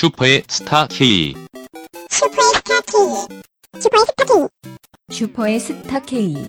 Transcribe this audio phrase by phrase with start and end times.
[0.00, 1.34] 슈퍼의 스타 K.
[2.08, 3.28] 슈퍼스타 K.
[3.78, 4.48] 슈퍼스타 K.
[5.10, 6.46] 슈퍼의 스타 K.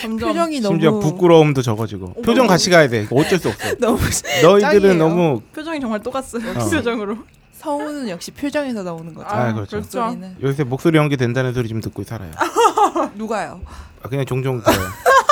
[0.02, 2.14] 점점 표정이 심지어 너무 부끄러움도 적어지고.
[2.22, 3.08] 표정 같이 가야 돼.
[3.12, 3.76] 어쩔 수 없어.
[3.80, 4.00] 너무
[4.44, 4.94] 너희들은 짱이에요.
[4.96, 6.50] 너무 표정이 정말 똑같어요.
[6.52, 6.54] 어.
[6.70, 7.18] 표정으로.
[7.54, 9.28] 성우는 역시 표정에서 나오는 거죠.
[9.30, 9.78] 아, 그렇죠.
[9.78, 12.32] 목소리는 요새 목소리 연기 된다는 소리 좀 듣고 살아요.
[13.16, 13.62] 누가요?
[14.04, 14.62] 아, 그냥 종종.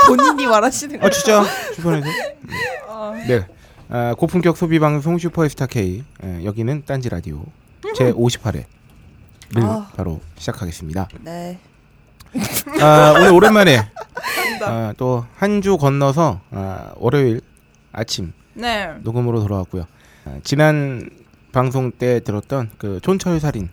[0.08, 1.06] 본인이 말하시는 거.
[1.06, 1.44] 아 진짜
[1.76, 2.08] 주변에서.
[3.28, 3.46] 네.
[3.90, 6.04] 아, 고품격 소비 방송 슈퍼스타 K.
[6.24, 7.44] 예, 여기는 딴지 라디오
[7.96, 8.64] 제 58회를
[9.58, 9.88] 아.
[9.96, 11.08] 바로 시작하겠습니다.
[11.22, 11.60] 네.
[12.82, 13.78] 아, 오늘 오랜만에
[14.62, 17.42] 아, 또한 주 건너서 아, 월요일
[17.92, 18.94] 아침 네.
[19.02, 19.86] 녹음으로 돌아왔고요.
[20.26, 21.10] 아, 지난
[21.52, 23.70] 방송 때 들었던 그 촌철 살인은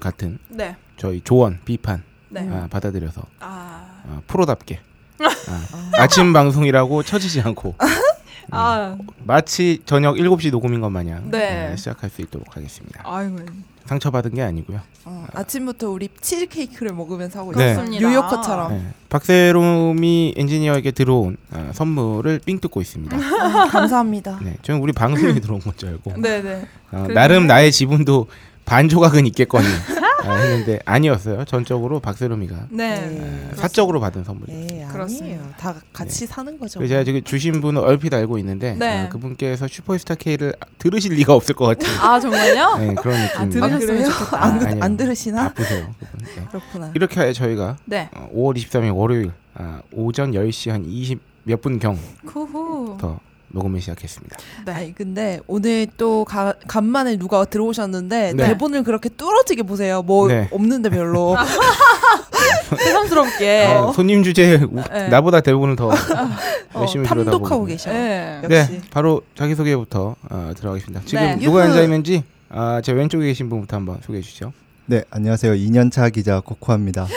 [0.00, 0.76] 같은 네.
[0.96, 2.48] 저희 조언 비판 네.
[2.50, 4.02] 아, 받아들여서 아.
[4.08, 4.80] 아, 프로답게
[5.98, 7.76] 아, 침 방송이라고 처지지 않고
[8.50, 8.96] 아.
[9.24, 11.68] 마치 저녁 7시 녹음인 것 마냥 네.
[11.72, 13.02] 아, 시작할 수 있도록 하겠습니다.
[13.04, 13.38] 아이고.
[13.86, 14.80] 상처받은 게 아니고요.
[15.04, 17.72] 어, 아침부터 우리 치즈 케이크를 먹으면서 하고 네.
[17.72, 17.76] 있어요.
[17.84, 18.08] 그렇습니다.
[18.08, 18.72] 뉴요커처럼.
[18.72, 18.82] 네.
[19.08, 23.16] 박세롬이 엔지니어에게 들어온 아, 선물을 삥 뜯고 있습니다.
[23.16, 24.40] 어, 감사합니다.
[24.42, 26.66] 네, 저는 우리 방송에 들어온 건 줄 알고 네, 네.
[26.92, 28.26] 어, 나름 나의 지분도
[28.64, 29.95] 반 조각은 있겠거니 아,
[30.34, 31.44] 했는데 아니었어요.
[31.44, 33.00] 전적으로 박세롬이가 네.
[33.06, 33.50] 네.
[33.54, 34.66] 사적으로 받은 선물이에요.
[34.66, 34.86] 네.
[34.90, 35.44] 그렇습니다.
[35.56, 36.78] 다 같이 사는 거죠.
[36.78, 39.04] 그래서 제가 지금 주신 분은 얼핏 알고 있는데 네.
[39.04, 42.76] 어, 그분께서 슈퍼스타 K를 들으실 리가 없을 것 같은 아, 정말요?
[42.78, 43.50] 네, 그런 아, 느낌.
[43.50, 44.08] 들으셨으면 그래요?
[44.10, 44.44] 좋겠다.
[44.44, 44.84] 안, 들- 아니에요.
[44.84, 45.42] 안 들으시나?
[45.48, 45.94] 바쁘세요.
[45.98, 46.26] 그분.
[46.36, 46.44] 네.
[46.50, 46.92] 그렇구나.
[46.94, 48.08] 이렇게 저희가 네.
[48.14, 52.96] 어, 5월 23일 월요일 아, 오전 10시 한 20 몇 분 경부터 쿠후.
[53.56, 54.36] 녹음을 시작했습니다.
[54.66, 54.72] 네.
[54.72, 58.46] 아니 근데 오늘 또 가, 간만에 누가 들어오셨는데 네.
[58.48, 60.02] 대본을 그렇게 뚫어지게 보세요.
[60.02, 60.48] 뭐 네.
[60.52, 61.36] 없는데 별로.
[62.78, 63.66] 새삼스럽게.
[63.66, 65.08] 어, 손님 주제 우- 네.
[65.08, 65.92] 나보다 대본을 더 어,
[66.80, 67.90] 열심히 탐독하고 들여다보고 계셔.
[67.90, 68.40] 네.
[68.42, 68.48] 역시.
[68.72, 71.02] 네, 바로 자기 소개부터 어, 들어가겠습니다.
[71.06, 71.36] 지금 네.
[71.36, 71.70] 누가 유후.
[71.70, 74.52] 앉아 있는지 아, 제 왼쪽에 계신 분부터 한번 소개해 주시죠.
[74.88, 77.08] 네 안녕하세요 2년차 기자 코코아입니다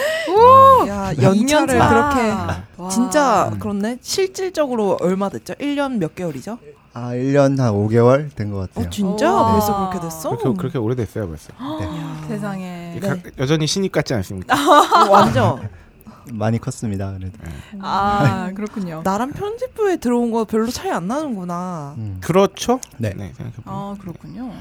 [0.88, 1.78] 야 연차를.
[1.78, 2.30] 그렇게
[2.76, 2.88] 와.
[2.88, 3.58] 진짜 음.
[3.58, 3.98] 그렇네.
[4.00, 5.54] 실질적으로 얼마 됐죠?
[5.54, 6.58] 1년 몇 개월이죠?
[6.92, 9.52] 아 1년 한 5개월 된 것 같아요 어 진짜 와.
[9.52, 10.30] 벌써 그렇게 됐어?
[10.36, 11.52] 그렇게 그렇게 오래됐어요 벌써.
[11.52, 12.24] 야.
[12.28, 12.98] 세상에.
[13.00, 14.54] 각- 여전히 신입 같지 않습니까?
[15.06, 15.68] 어, 완전
[16.32, 17.38] 많이 컸습니다 그래도
[17.80, 19.00] 아, 그렇군요.
[19.04, 21.94] 나랑 편집부에 들어온 거 별로 차이 안 나는구나.
[21.96, 22.18] 음.
[22.20, 22.80] 그렇죠?
[22.98, 23.10] 네.
[23.10, 23.52] 생각해보면.
[23.64, 24.52] 아, 그렇군요.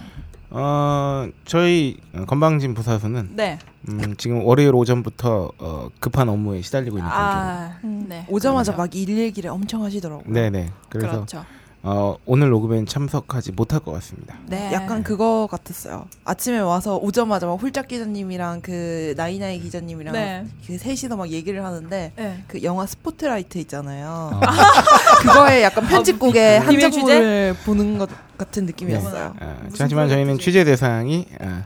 [0.51, 3.59] 어, 저희 건방진 부사수는 네.
[3.87, 7.27] 음, 지금 월요일 오전부터 어, 급한 업무에 시달리고 있는 중이에요.
[7.27, 8.25] 아, 네.
[8.27, 8.81] 오자마자 그렇죠.
[8.81, 10.33] 막 일일기를 엄청 하시더라고요.
[10.33, 10.71] 네네.
[10.89, 11.45] 그래서 그렇죠.
[11.81, 14.35] 어, 오늘 녹음엔 참석하지 못할 것 같습니다.
[14.47, 14.69] 네.
[14.73, 16.07] 약간 그거 같았어요.
[16.25, 20.45] 아침에 와서 오자마자 막 홀짝 기자님이랑 그 나이나이 기자님이랑 네.
[20.67, 22.43] 그 셋이서 막 얘기를 하는데 네.
[22.47, 24.41] 그 영화 스포트라이트 있잖아요.
[24.41, 24.83] 아,
[25.23, 29.35] 그거에 약간 편집국의 한 장면을 보는 것 같은 느낌이었어요.
[29.39, 30.37] 아, 무슨 하지만 저희는?
[30.39, 31.63] 취재 대상이 아,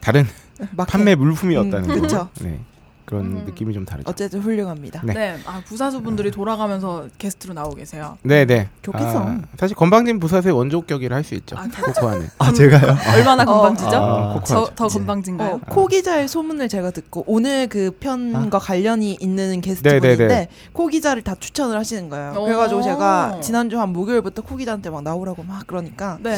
[0.00, 0.24] 다른
[0.70, 2.00] 막 판매 물품이었다는 음, 거.
[2.02, 2.28] 그쵸.
[2.40, 2.60] 네.
[3.06, 3.42] 그런 음.
[3.46, 4.10] 느낌이 좀 다르죠.
[4.10, 5.00] 어쨌든 훌륭합니다.
[5.04, 5.14] 네.
[5.14, 5.36] 네.
[5.46, 8.18] 아, 부사수분들이 돌아가면서 게스트로 나오고 계세요.
[8.22, 8.68] 네네.
[8.82, 9.18] 좋겠어.
[9.20, 11.56] 아, 사실 건방진 부사수의 원조격이라 할 수 있죠.
[11.56, 11.66] 아.
[11.68, 12.28] 코코아는.
[12.38, 12.96] 아 제가요?
[13.16, 13.96] 얼마나 건방지죠?
[13.96, 14.70] 아, 아, 저.
[14.74, 15.54] 더 건방진가요?
[15.54, 20.16] 어, 코 기자의 소문을 제가 듣고 오늘 그 편과 관련이 있는 게스트분인데 아.
[20.16, 20.48] 네네네.
[20.72, 22.34] 코 기자를 다 추천을 하시는 거예요.
[22.36, 22.44] 오.
[22.44, 26.36] 그래 가지고 제가 지난주 한 목요일부터 코 기자한테 막 나오라고 막 그러니까 네.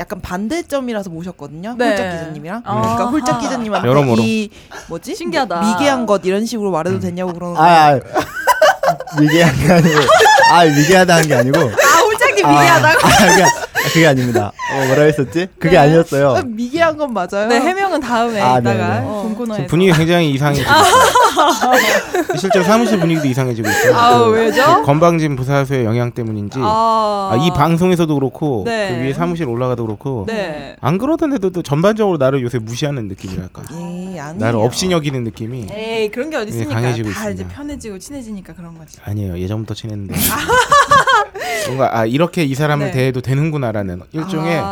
[0.00, 1.74] 약간 반대점이라서 모셨거든요.
[1.76, 1.90] 네.
[1.90, 2.62] 홀짝 기자님이랑.
[2.64, 2.80] 아.
[2.80, 4.22] 그러니까 홀짝 기자님한테 여러모로.
[4.22, 4.48] 이
[4.88, 5.14] 뭐지?
[5.14, 5.60] 신기하다.
[5.60, 8.02] 미개한 것 이런 식으로 말해도 되냐고 그러는 아, 거예요.
[8.16, 10.00] 아 미개한 게 아니고
[10.52, 13.06] 아 미개하다는 게 아니고 아, 홀짝님 아, 미개하다고.
[13.06, 13.44] 아, 그게,
[13.92, 15.48] 그게 아닙니다 어, 뭐라 했었지?
[15.58, 17.48] 그게 아니었어요 아, 미개한 건 맞아요.
[17.48, 19.00] 네, 해명은 다음에 아, 이따가 네네.
[19.06, 19.66] 본 지금 코너에서.
[19.66, 21.72] 분위기 굉장히 이상해지고 있어요.
[22.38, 23.96] 실제로 사무실 분위기도 이상해지고 있어요.
[23.96, 24.62] 아, 그- 왜죠?
[24.76, 28.94] 그 건방진 부사수의 영향 때문인지 아, 아, 이 방송에서도 그렇고 네.
[28.96, 30.76] 그 위에 사무실 올라가도 그렇고 네.
[30.80, 33.62] 안 그러던 애들도 전반적으로 나를 요새 무시하는 느낌이랄까.
[33.72, 33.76] 예,
[34.20, 34.34] 아니에요.
[34.38, 36.80] 나를 없이 여기는 느낌이 에이 그런 게 어디 네, 있습니까?
[36.80, 37.56] 강해지고 다 이제 있습니다.
[37.56, 38.98] 편해지고 친해지니까 그런 거지.
[39.04, 39.38] 아니에요.
[39.38, 40.14] 예전부터 친했는데
[41.66, 42.92] 뭔가 아 이렇게 이 사람을 네.
[42.92, 44.64] 대해도 되는구나라는 일종의 아,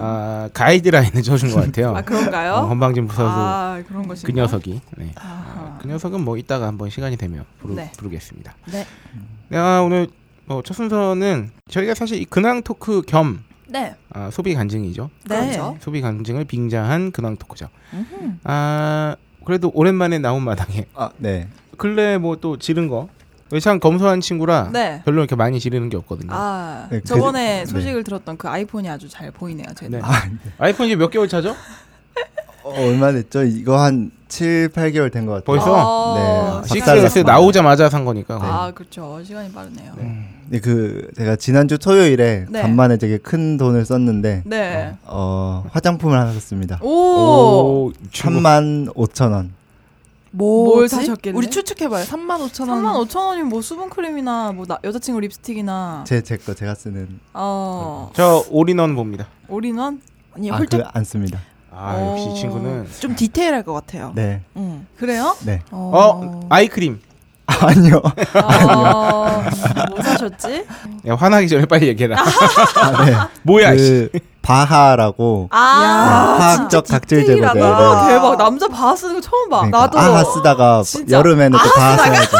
[0.00, 1.94] 아, 가이드라인을 줘준 것 같아요.
[1.96, 2.52] 아, 그런가요?
[2.54, 4.80] 어, 건방진 부사수 아 그런 것이 그 녀석이.
[4.96, 5.12] 네.
[5.16, 5.78] 아하.
[5.80, 7.92] 그 녀석은 뭐 이따가 한번 시간이 되면 부르, 네.
[7.96, 8.54] 부르겠습니다.
[8.72, 8.86] 네.
[9.56, 10.08] 아, 오늘
[10.46, 13.94] 뭐 첫 순서는 저희가 사실 이 근황 토크 겸 네.
[14.10, 15.10] 아, 소비 간증이죠.
[15.28, 15.40] 네.
[15.40, 15.76] 그렇죠.
[15.80, 17.68] 소비 간증을 빙자한 근황 토크죠.
[17.92, 18.32] 음흠.
[18.44, 23.08] 아 그래도 오랜만에 나온 마당에 아, 네 근래 뭐 또 지른 거
[23.60, 25.02] 참 검소한 친구라 네.
[25.04, 26.30] 별로 이렇게 많이 지르는 게 없거든요.
[26.32, 27.66] 아 네, 그- 저번에 네.
[27.66, 29.66] 소식을 들었던 그 아이폰이 아주 잘 보이네요.
[29.76, 29.98] 제 네.
[29.98, 30.02] 눈에.
[30.58, 31.54] 아이폰 이제 몇 개월 차죠?
[32.64, 33.42] 어, 얼마 됐죠?
[33.44, 35.44] 이거 한 7, 8개월 된 것 같아요.
[35.44, 35.74] 벌써?
[35.76, 37.24] 아, 네, 시간이 6S 박살났어요.
[37.24, 38.38] 나오자마자 산 거니까.
[38.40, 39.22] 아 그렇죠.
[39.22, 39.92] 시간이 빠르네요.
[39.98, 40.28] 네.
[40.48, 42.62] 네, 그 제가 지난주 토요일에 네.
[42.62, 44.94] 간만에 되게 큰 돈을 썼는데 네.
[45.04, 46.78] 어, 화장품을 하나 샀습니다.
[46.82, 46.88] 오.
[46.88, 48.40] 오, 친구.
[48.40, 49.52] 3만 5천 원.
[50.36, 51.36] 뭐뭘 사셨길래?
[51.36, 52.04] 우리 추측해봐요.
[52.04, 52.82] 3만 5천 원.
[52.82, 58.10] 3만 5천 원이면 뭐 수분크림이나 뭐 나, 여자친구 립스틱이나 제 제 거 제가 쓰는 어
[58.14, 59.28] 저 올인원 봅니다.
[59.48, 60.00] 올인원
[60.34, 61.40] 아니 아, 홀짝 그 안 씁니다.
[61.70, 62.12] 아 오.
[62.12, 64.12] 역시 이 친구는 좀 디테일할 것 같아요.
[64.14, 64.42] 네.
[64.56, 64.86] 응.
[64.96, 65.36] 그래요?
[65.44, 65.60] 네.
[65.70, 67.00] 어 eye cream.
[67.60, 68.02] 아니요.
[68.34, 69.42] 아,
[69.90, 70.64] 뭐 사셨지?
[71.06, 72.16] 야, 화나기 전에 빨리 얘기해라.
[72.80, 73.14] 아, 네.
[73.42, 73.76] 뭐야?
[73.76, 74.08] 씨.
[74.12, 77.20] 그 바하라고 아, 네, 화학적 각질.
[77.22, 77.54] 디테일하다.
[77.54, 77.62] 네.
[77.62, 78.36] 아, 대박.
[78.36, 79.56] 남자 바하 쓰는 거 처음 봐.
[79.58, 79.98] 그러니까 나도.
[79.98, 81.16] 아하 쓰다가 진짜.
[81.18, 82.36] 여름에는 또 바하 써야죠.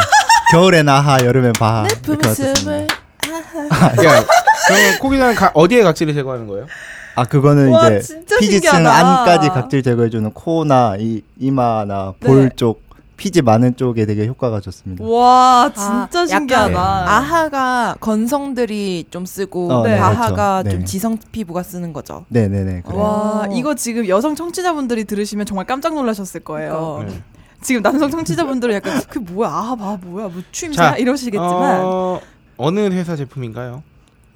[0.51, 1.83] 겨울엔 아하, 여름엔 바하.
[1.87, 2.55] 이렇게 품을.
[2.55, 2.87] 숨을
[4.05, 4.23] 야,
[4.67, 6.67] 그러면 코기자는 가- 어디에 각질을 제거하는 거예요?
[7.15, 8.93] 아 그거는 와, 이제 피지층 신기하다.
[9.19, 12.27] 안까지 각질 제거해주는 코나 이 이마나 네.
[12.27, 12.81] 볼쪽
[13.17, 15.03] 피지 많은 쪽에 되게 효과가 좋습니다.
[15.05, 16.79] 와, 진짜 아, 신기하다.
[16.79, 19.97] 아하가 건성들이 좀 쓰고 어, 네.
[19.97, 20.69] 바하가 그렇죠.
[20.71, 20.85] 좀 네.
[20.85, 22.25] 지성 피부가 쓰는 거죠.
[22.29, 22.81] 네네네.
[22.81, 22.99] 그래요.
[23.01, 23.53] 와, 오.
[23.53, 27.05] 이거 지금 여성 청취자분들이 들으시면 정말 깜짝 놀라셨을 거예요.
[27.07, 27.21] 네.
[27.61, 32.19] 지금 남성 청취자분들은 약간 그 뭐야, 아, 봐, 뭐야, 뭐 추임새 자, 이러시겠지만 어,
[32.57, 33.81] 어느 회사 제품인가요?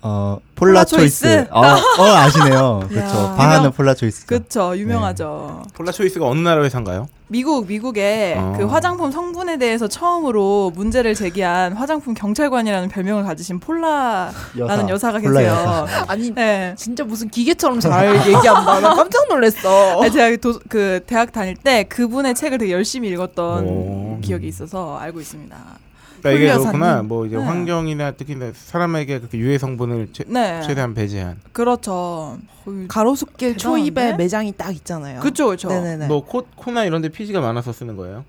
[0.01, 1.21] 어 폴라 폴라 초이스?
[1.23, 1.47] 초이스.
[1.51, 2.85] 어, 어 아시네요.
[2.89, 3.13] 그렇죠.
[3.35, 4.25] 바하는 유명- 폴라 초이스.
[4.27, 5.63] 그쵸 유명하죠.
[5.73, 7.09] 폴라 초이스가 어느 나라 회사인가요?
[7.27, 8.55] 미국 미국에 어.
[8.57, 15.39] 그 화장품 성분에 대해서 처음으로 문제를 제기한 화장품 경찰관이라는 별명을 가지신 폴라라는 여사, 가 폴라
[15.41, 15.51] 계세요.
[15.53, 16.05] 여사.
[16.07, 16.73] 아니 네.
[16.77, 18.79] 진짜 무슨 기계처럼 잘 얘기한다.
[18.79, 20.01] 나 깜짝 놀랐어.
[20.01, 24.19] 아니, 제가 도, 그 대학 다닐 때 그분의 책을 되게 열심히 읽었던 오.
[24.21, 25.55] 기억이 있어서 알고 있습니다.
[26.21, 26.57] 그러니까 이게.
[26.57, 27.01] 그렇구나.
[27.03, 27.43] 뭐 이제 네.
[27.43, 31.37] 환경이나 특히 사람에게 그렇게 유해 성분을 최, 네, 최대한 배제한.
[31.51, 32.37] 그렇죠.
[32.87, 34.13] 가로수길 초입에?
[34.13, 35.21] 매장이 딱 있잖아요.
[35.21, 35.69] 그쵸 그쵸.
[35.69, 36.07] 네네네.
[36.07, 38.23] 뭐 코, 코나 이런 데 피지가 많아서 쓰는 거예요?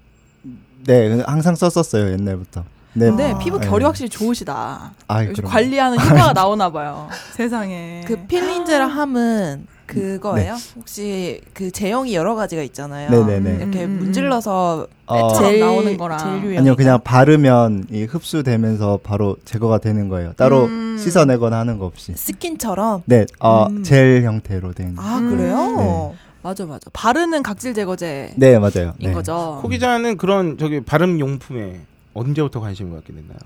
[0.87, 2.65] 네, 항상 썼었어요 옛날부터.
[2.93, 3.07] 네.
[3.07, 3.39] 근데 아.
[3.39, 3.69] 피부 네.
[3.69, 4.93] 결이 확실히 좋으시다.
[5.07, 5.33] 아이.
[5.33, 7.09] 관리하는 효과가 나오나 봐요.
[7.35, 8.03] 세상에.
[8.07, 10.57] 그 필린제라 함은 그거예요?
[10.77, 13.11] 혹시 그 제형이 여러 가지가 있잖아요.
[13.11, 13.57] 네네네.
[13.63, 16.19] 이렇게 음, 음, 문질러서 어, 젤- 젤 나오는 거랑.
[16.43, 16.59] 젤.
[16.59, 20.33] 아니요 그냥 바르면 이 흡수되면서 바로 제거가 되는 거예요.
[20.35, 20.97] 따로 음.
[20.99, 22.13] 씻어내거나 하는 거 없이.
[22.15, 23.03] 스킨처럼.
[23.07, 23.83] 네, 어, 음.
[23.83, 24.95] 젤 형태로 된.
[24.99, 25.31] 아 음.
[25.31, 26.15] 그래요?
[26.43, 26.89] 맞아 맞아.
[26.95, 28.95] 바르는 각질 제거제인 네, 맞아요.
[28.99, 29.13] 네.
[29.13, 29.59] 거죠.
[29.61, 31.81] 코 기자는 그런 저기 발음 용품에
[32.15, 33.37] 언제부터 관심을 갖게 됐나요?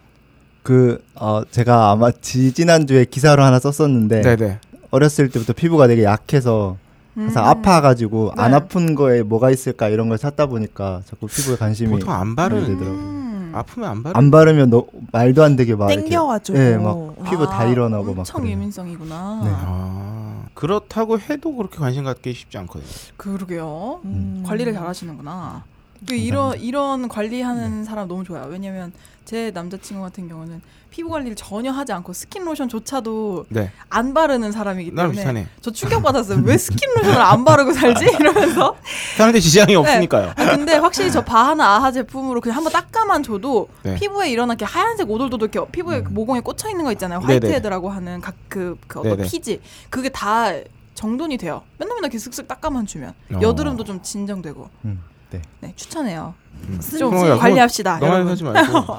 [0.62, 4.58] 그 어, 제가 아마 지 지난 주에 기사로 하나 썼었는데 네, 네.
[4.94, 6.76] 어렸을 때부터 피부가 되게 약해서
[7.16, 7.48] 항상 음.
[7.48, 8.56] 아파가지고 안 네.
[8.56, 12.66] 아픈 거에 뭐가 있을까 이런 걸 찾다 보니까 자꾸 피부에 관심이 보통 안 바르 네,
[12.68, 12.92] 되더라고요.
[12.92, 13.52] 음.
[13.54, 14.16] 아프면 안 바르.
[14.16, 16.58] 안 바르면 너, 말도 안 되게 막 땡겨가지고.
[16.58, 18.48] 예, 막 피부 다 아, 일어나고 막 엄청.
[18.48, 19.40] 예민성이구나.
[19.44, 19.50] 네.
[19.52, 22.90] 아, 그렇다고 해도 그렇게 관심 갖기 쉽지 않거든요.
[23.16, 24.00] 그러게요.
[24.04, 24.42] 음.
[24.46, 25.64] 관리를 잘하시는구나.
[26.08, 28.46] 그 이런 이런 관리하는 사람 너무 좋아요.
[28.50, 28.92] 왜냐면
[29.24, 30.60] 제 남자친구 같은 경우는
[30.94, 33.72] 피부 관리를 전혀 하지 않고 스킨 로션조차도 네.
[33.90, 35.48] 안 바르는 사람이기 때문에.
[35.60, 36.40] 저 충격 받았어요.
[36.44, 38.04] 왜 스킨 로션을 안 바르고 살지?
[38.20, 38.76] 이러면서.
[39.16, 40.34] 사는데 지장이 없으니까요.
[40.36, 43.96] 아, 근데 확실히 저 바하나 아하 제품으로 그냥 한번 닦아만 줘도 네.
[43.96, 46.04] 피부에 일어난 게 하얀색 오돌도돌 이렇게 피부에 음.
[46.04, 47.18] 그 모공에 꽂혀 있는 거 있잖아요.
[47.18, 49.28] 화이트헤드라고 하는 각그 그 어떤 네네.
[49.28, 50.52] 피지 그게 다
[50.94, 51.62] 정돈이 돼요.
[51.76, 53.40] 맨날 맨날 이렇게 슥슥 닦아만 주면 어.
[53.42, 54.70] 여드름도 좀 진정되고.
[54.84, 55.42] 음, 네.
[55.58, 56.34] 네 추천해요.
[56.68, 56.80] 음.
[56.98, 57.98] 좀 관리합시다.
[57.98, 58.26] 너만.
[58.28, 58.78] 하지 말고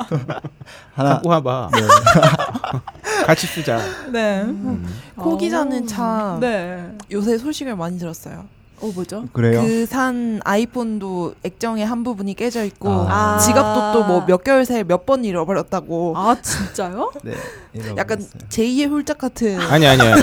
[0.94, 1.70] 하나 갖고 와봐.
[1.74, 1.82] 네.
[3.26, 3.80] 같이 쓰자.
[4.12, 4.42] 네.
[4.44, 4.88] 음.
[5.16, 5.88] 코 기자는 어.
[5.88, 6.96] 참 네.
[7.12, 8.46] 요새 소식을 많이 들었어요.
[8.82, 9.26] 어 뭐죠?
[9.32, 9.62] 그래요.
[9.62, 13.38] 그 산 아이폰도 액정의 한 부분이 깨져 있고 아.
[13.40, 16.14] 지갑도 또 뭐 몇 개월 새에 몇 번 잃어버렸다고.
[16.18, 17.12] 아 진짜요?
[17.24, 17.34] 네.
[17.98, 18.50] 약간 잃어버렸어요.
[18.50, 19.60] 제2의 홀짝 같은.
[19.62, 20.22] 아니 아니 아니.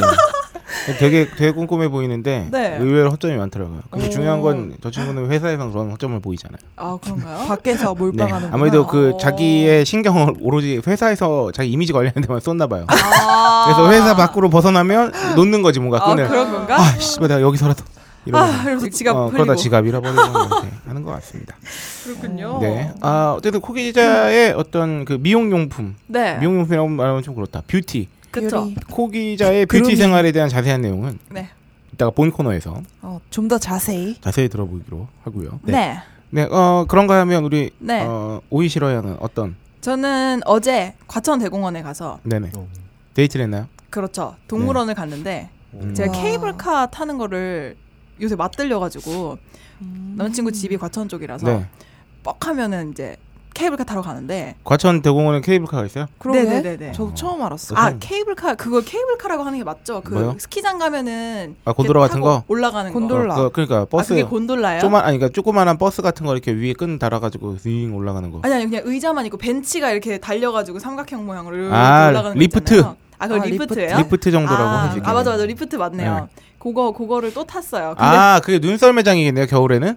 [0.99, 2.77] 되게 되게 꼼꼼해 보이는데 네.
[2.81, 3.81] 의외로 허점이 많더라고요.
[3.91, 4.11] 근데 오.
[4.11, 6.59] 중요한 건 저 친구는 회사에서 그런 허점을 보이잖아요.
[6.77, 7.47] 아 그런가요?
[7.49, 7.99] 밖에서 네.
[7.99, 8.49] 몰빵하는.
[8.53, 9.17] 아무래도 그 어.
[9.19, 12.85] 자기의 신경을 오로지 회사에서 자기 이미지 관리하는 데만 썼나 봐요.
[12.89, 13.65] 아.
[13.67, 16.29] 그래서 회사 밖으로 벗어나면 놓는 거지 뭔가 아 끈을.
[16.29, 16.77] 그런 건가?
[16.81, 17.85] 아, 씨발 내가 여기서라도
[18.33, 21.57] 아, 그래서 지갑 어, 그러다 지갑 잃어버리고 이렇게 하는 것 같습니다.
[22.05, 22.59] 그렇군요.
[22.61, 22.93] 네.
[23.01, 26.39] 아, 어쨌든 코 기자의 어떤 그 미용용품, 네.
[26.39, 27.63] 미용용품이라고 말하면 좀 그렇다.
[27.67, 28.09] 뷰티.
[28.33, 28.65] 그쵸.
[28.65, 28.75] 뷰티.
[28.91, 29.97] 코 기자의 beauty grooming.
[29.97, 31.49] 생활에 대한 자세한 내용은 네.
[31.93, 34.19] 이따가 본 코너에서 어, 좀 더 자세히.
[34.21, 35.61] 자세히 들어보기로 하고요.
[35.63, 35.99] 네.
[36.31, 38.03] 네, 어, 그런가 하면 우리 네.
[38.03, 42.67] 어, 오이시러야는 어떤 저는 어제 과천 대공원에 가서 네네 어.
[43.15, 43.67] 데이트를 했나요?
[43.91, 45.93] 그렇죠 동물원을 갔는데 음.
[45.95, 46.23] 제가 와.
[46.23, 47.77] 케이블카 타는 거를
[48.23, 49.37] 요새 맛들려 가지고
[50.17, 51.67] 남자친구 집이 과천 쪽이라서 네.
[52.23, 53.17] 뻑 하면은 이제
[53.55, 56.07] 케이블카 타러 가는데 과천 대공원에 케이블카가 있어요?
[56.19, 56.43] 그러게.
[56.43, 56.93] 네네네네.
[56.93, 57.75] 저도 처음 알았어.
[57.77, 57.97] 아 음.
[58.01, 60.01] 케이블카 그걸 케이블카라고 하는 게 맞죠?
[60.03, 60.37] 그 뭐요?
[60.39, 62.45] 스키장 가면은 아, 곤돌라 같은 거?
[62.49, 63.35] 올라가는 곤돌라.
[63.35, 63.43] 거.
[63.51, 64.81] 그, 그러니까 버스 아 그게 곤돌라예요?
[64.81, 68.41] 조만 아니 그러니까 조그마한 버스 같은 거 이렇게 위에 끈 달아가지고 윙 올라가는 거.
[68.43, 72.75] 아니 아니 그냥 의자만 있고 벤치가 이렇게 달려가지고 삼각형 모양으로 아, 올라가는 거 리프트.
[72.75, 72.97] 있잖아요.
[73.19, 73.97] 아 그거 아, 리프트예요?
[73.99, 75.07] 리프트 정도라고 아, 있겠네.
[75.09, 76.29] 아 맞아 맞아 리프트 맞네요.
[76.59, 77.89] 그거 그거를 또 탔어요.
[77.97, 79.97] 근데 아, 그게 눈썰매장이겠네요 겨울에는.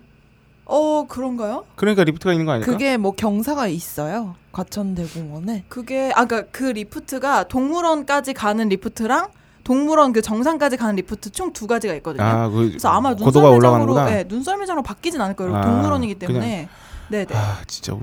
[0.65, 1.63] 어 그런가요?
[1.75, 2.71] 그러니까 리프트가 있는 거 아닐까?
[2.71, 4.35] 그게 뭐 경사가 있어요.
[4.51, 5.65] 과천대공원에.
[5.69, 9.27] 그게 아까 그 리프트가 동물원까지 가는 리프트랑
[9.63, 12.23] 동물원 그 정상까지 가는 리프트 총 두 가지가 있거든요.
[12.23, 14.05] 아, 그 그래서 아마 눈썰매장으로.
[14.05, 15.55] 네, 눈썰매장으로 바뀌진 않을 거예요.
[15.55, 16.67] 아, 동물원이기 때문에.
[17.09, 17.27] 네네.
[17.33, 17.95] 아, 진짜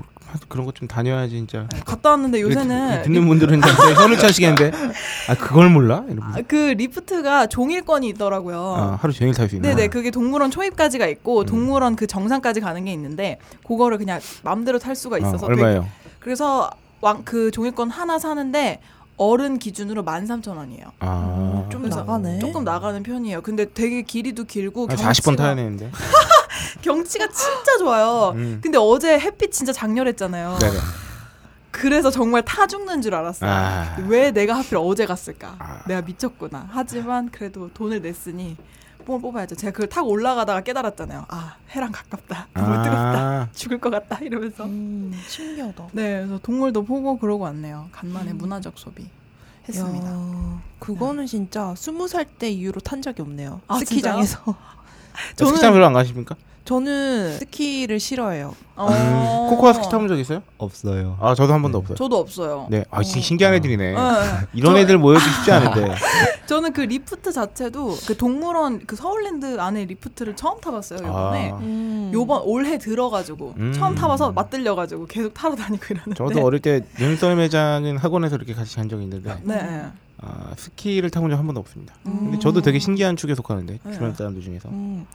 [0.47, 1.67] 그런 거 좀 다녀야지 진짜.
[1.85, 4.71] 갔다 왔는데 이거 요새는 듣는 분들은 진짜 혀를 차시겠는데.
[5.29, 6.03] 아, 그걸 몰라?
[6.21, 8.57] 아, 그 리프트가 종일권이 있더라고요.
[8.75, 9.69] 아, 하루 종일 탈 수 있는.
[9.69, 11.45] 네네 그게 동물원 초입까지가 있고 음.
[11.45, 15.81] 동물원 그 정상까지 가는 게 있는데 그거를 그냥 마음대로 탈 수가 어, 있어서 얼마예요?
[15.81, 16.69] 되게- 그래서
[17.01, 18.79] 왕 그 종일권 하나 사는데
[19.17, 20.91] 어른 기준으로 13,000원이에요.
[20.99, 22.39] 아, 좀 나가네.
[22.39, 23.41] 조금 나가는 편이에요.
[23.41, 25.91] 근데 되게 길이도 길고 한 40번 경치가- 타야 되는데.
[26.81, 28.33] 경치가 진짜 좋아요.
[28.35, 28.59] 음.
[28.61, 30.57] 근데 어제 햇빛 진짜 장렬했잖아요.
[30.59, 30.77] 네네.
[31.71, 33.49] 그래서 정말 타 죽는 줄 알았어요.
[33.49, 33.95] 아.
[34.07, 35.55] 왜 내가 하필 어제 갔을까?
[35.59, 35.81] 아.
[35.87, 36.67] 내가 미쳤구나.
[36.71, 38.57] 하지만 그래도 돈을 냈으니
[39.03, 39.55] 뽕을 뽑아야죠.
[39.55, 41.25] 제가 그걸 타고 올라가다가 깨달았잖아요.
[41.29, 42.47] 아 해랑 가깝다.
[42.53, 42.89] 너무 뜨겁다.
[42.91, 44.65] 아, 죽을 것 같다 이러면서.
[44.65, 45.87] 음, 신기하다.
[45.93, 47.89] 네, 그래서 동물도 보고 그러고 왔네요.
[47.91, 48.37] 간만에 음.
[48.37, 49.07] 문화적 소비
[49.67, 50.07] 했습니다.
[50.07, 53.61] 야, 그거는 진짜 스무 살 때 이후로 탄 적이 없네요.
[53.67, 54.43] 아, 스키장에서.
[55.35, 56.35] 저는 스키장 별로 안 가십니까?
[56.65, 58.55] 저는 스키를 싫어해요.
[58.77, 58.87] 어.
[58.89, 60.41] 음, 코코아 스키 타본 적 있어요?
[60.57, 61.17] 없어요.
[61.19, 61.95] 아, 저도 한 번도 없어요.
[61.95, 62.67] 저도 없어요.
[62.69, 63.91] 네, 아, 진짜 신기한 애들이네.
[63.91, 63.97] 네.
[64.53, 65.93] 이런 저- 애들 모여도 쉽지 않은데.
[66.47, 71.51] 저는 그 리프트 자체도 그 동물원 그 서울랜드 안에 리프트를 처음 타봤어요 이번에.
[71.51, 71.57] 아.
[71.57, 72.11] 음.
[72.13, 73.73] 요번 올해 들어가지고 음.
[73.73, 76.15] 처음 타봐서 맛들려가지고 계속 타러 다니고 이러는데.
[76.15, 79.85] 저도 어릴 때 눈썰매장은 학원에서 이렇게 같이 간 적이 있는데 네.
[80.21, 81.93] 아, 스키를 타본 적 한 번도 없습니다.
[82.05, 82.19] 음.
[82.23, 83.91] 근데 저도 되게 신기한 축에 속하는데 네.
[83.93, 85.05] 주변 사람들 중에서 음,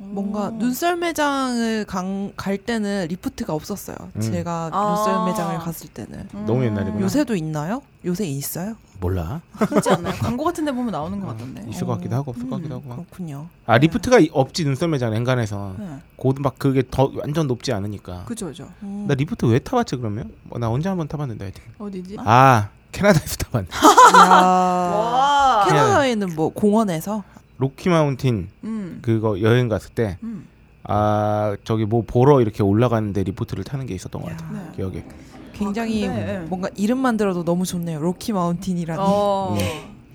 [0.00, 0.58] 뭔가 음.
[0.58, 3.96] 눈썰 매장을 간, 갈 때는 리프트가 없었어요.
[4.16, 4.20] 음.
[4.20, 4.94] 제가 아.
[4.94, 6.28] 눈썰 매장을 갔을 때는.
[6.46, 7.00] 너무 옛날이구나.
[7.00, 7.82] 요새도 있나요?
[8.04, 8.76] 요새 있어요?
[9.00, 10.14] 몰라 그렇지 않나요?
[10.20, 11.64] 광고 같은 데 보면 나오는 것 같던데.
[11.68, 12.94] 있을 것 같기도 하고 없을 것 음, 같기도 하고 막.
[12.96, 13.46] 그렇군요.
[13.66, 15.98] 아 리프트가 이- 없지 눈썰 매장 엔간해선 네.
[16.16, 18.68] 곧막 그게 더 완전 높지 않으니까 그죠, 그죠.
[18.82, 19.06] 음.
[19.08, 22.16] 나 리프트 왜 타봤지 그러면 뭐, 나 언제 한번 타봤는데 하여튼 어디지?
[22.20, 23.66] 아 캐나다에서 타봤네.
[25.68, 27.24] 캐나다에는 뭐 공원에서
[27.62, 28.98] 로키 마운틴 음.
[29.02, 30.48] 그거 여행 갔을 때 음.
[30.82, 34.72] 아 저기 뭐 보러 이렇게 올라가는데 리프트를 타는 게 있었던 것 같아요 네.
[34.74, 35.04] 기억에
[35.52, 38.00] 굉장히 아, 근데- 뭔가 이름만 들어도 너무 좋네요.
[38.00, 39.56] 로키 마운틴이라니 어.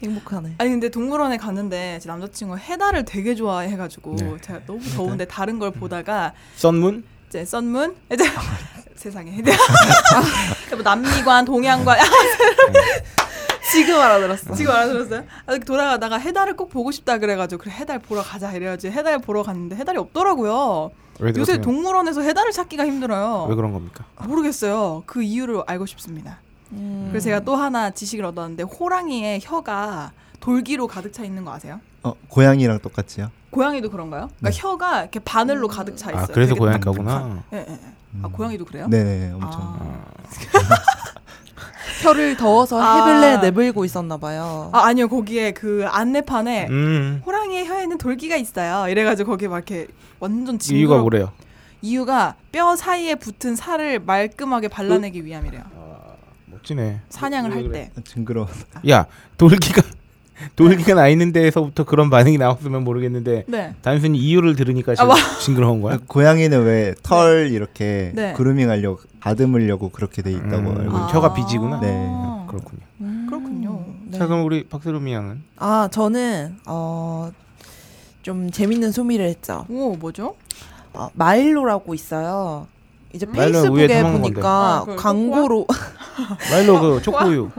[0.04, 0.56] 행복하네.
[0.58, 4.36] 아니 근데 동물원에 갔는데 제 남자친구가 해달을 되게 좋아해가지고 네.
[4.42, 8.26] 제가 너무 더운데 다른 걸 보다가 썬문 이제 썬문 이제
[8.96, 9.32] 세상에
[10.72, 11.98] 뭐 남미관 동양관
[13.72, 14.54] 지금 알아들었어.
[14.54, 15.24] 지금 알아들었어요?
[15.46, 19.76] 아, 돌아가다가 해달을 꼭 보고 싶다 그래가지고 그래 해달 보러 가자 이래가지고 해달 보러 갔는데
[19.76, 20.92] 해달이 없더라고요.
[21.20, 21.60] 왜 요새?
[21.60, 23.48] 동물원에서 해달을 찾기가 힘들어요.
[23.50, 24.06] 왜 그런 겁니까?
[24.24, 25.04] 모르겠어요.
[25.06, 26.40] 그 이유를 알고 싶습니다.
[26.72, 27.08] 음.
[27.10, 31.80] 그래서 제가 또 하나 지식을 얻었는데 호랑이의 혀가 돌기로 가득 차 있는 거 아세요?
[32.04, 33.32] 어, 고양이랑 똑같이요?
[33.50, 34.30] 고양이도 그런가요?
[34.38, 34.58] 그러니까 네.
[34.58, 36.24] 혀가 이렇게 바늘로 가득 차 있어요.
[36.24, 37.80] 아 그래서 고양이가구나 예, 예, 예.
[38.22, 38.32] 아 음.
[38.32, 38.88] 고양이도 그래요?
[38.88, 39.52] 네네, 엄청.
[39.62, 40.06] 아.
[42.02, 42.96] 혀를 더워서 아.
[43.08, 44.70] 해블레 내불고 있었나 봐요.
[44.74, 48.90] 아 아니요 거기에 그 안내판에 음 호랑이의 혀에는 돌기가 있어요.
[48.90, 49.88] 이래가지고 거기 막 이렇게
[50.20, 50.80] 완전 징그러.
[50.80, 51.32] 이유가 뭐래요?
[51.82, 55.64] 이유가 뼈 사이에 붙은 살을 말끔하게 발라내기 위함이래요.
[56.46, 57.02] 멋지네.
[57.10, 57.72] 사냥을 왜 할?
[57.72, 57.92] 때.
[58.04, 58.48] 징그러워.
[58.90, 59.06] 야
[59.38, 59.82] 돌기가
[60.56, 63.74] 돌기가 나 있는 데에서부터 그런 반응이 나왔으면 모르겠는데 네.
[63.82, 66.00] 단순히 이유를 들으니까 지금 아, 징그러운 거야?
[66.08, 68.34] 고양이는 왜 털 이렇게 네.
[68.34, 70.78] 그루밍 하려고 다듬으려고 그렇게 돼 있다고 음.
[70.82, 71.08] 알고 아.
[71.08, 71.80] 혀가 비지구나?
[71.80, 71.88] 네.
[72.48, 72.82] 그렇군요.
[73.02, 73.26] 음.
[73.30, 73.86] 그렇군요.
[74.06, 74.18] 네.
[74.18, 77.32] 자 그럼 우리 박세롬이 양은 아 저는 어,
[78.22, 79.66] 좀 재밌는 소미를 했죠.
[79.70, 80.36] 오 뭐죠?
[80.94, 82.68] 어, 마일로라고 있어요.
[83.14, 85.66] 이제 우유에 페이스북에 보니까 아, 광고로
[86.52, 87.50] 마일로 그 초코우유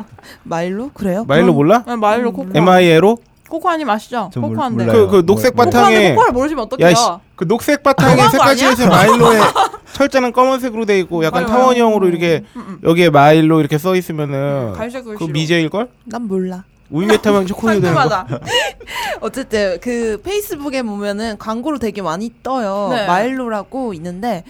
[0.45, 1.25] 마일로 그래요?
[1.27, 1.85] 마일로 몰라?
[1.87, 2.53] 네, 마일로 코코아.
[2.55, 3.17] M I L O
[3.49, 4.29] 코코 아님 아시죠?
[4.33, 4.85] 저 몰- 코코아인데.
[4.85, 5.07] 몰라요.
[5.07, 6.87] 그, 그 녹색 뭐- 바탕에 코코아를 모르시면 어떡해요?
[6.87, 9.39] 야 씨 그 녹색 바탕에 거 색깔칠해서 마일로에
[9.95, 11.57] 철자는 검은색으로 돼 있고 약간 맞아요.
[11.57, 12.79] 타원형으로 이렇게 음, 음.
[12.89, 15.27] 여기에 마일로 이렇게 써 있으면은 갈색 글씨로.
[15.27, 15.89] 그 미제일 걸?
[16.05, 16.65] 난 몰라.
[16.91, 18.27] 우유에 타면 초코우유 되는 거.
[19.21, 22.89] 어쨌든 그 페이스북에 보면은 광고로 되게 많이 떠요.
[22.93, 23.07] 네.
[23.07, 24.45] 마일로라고 있는데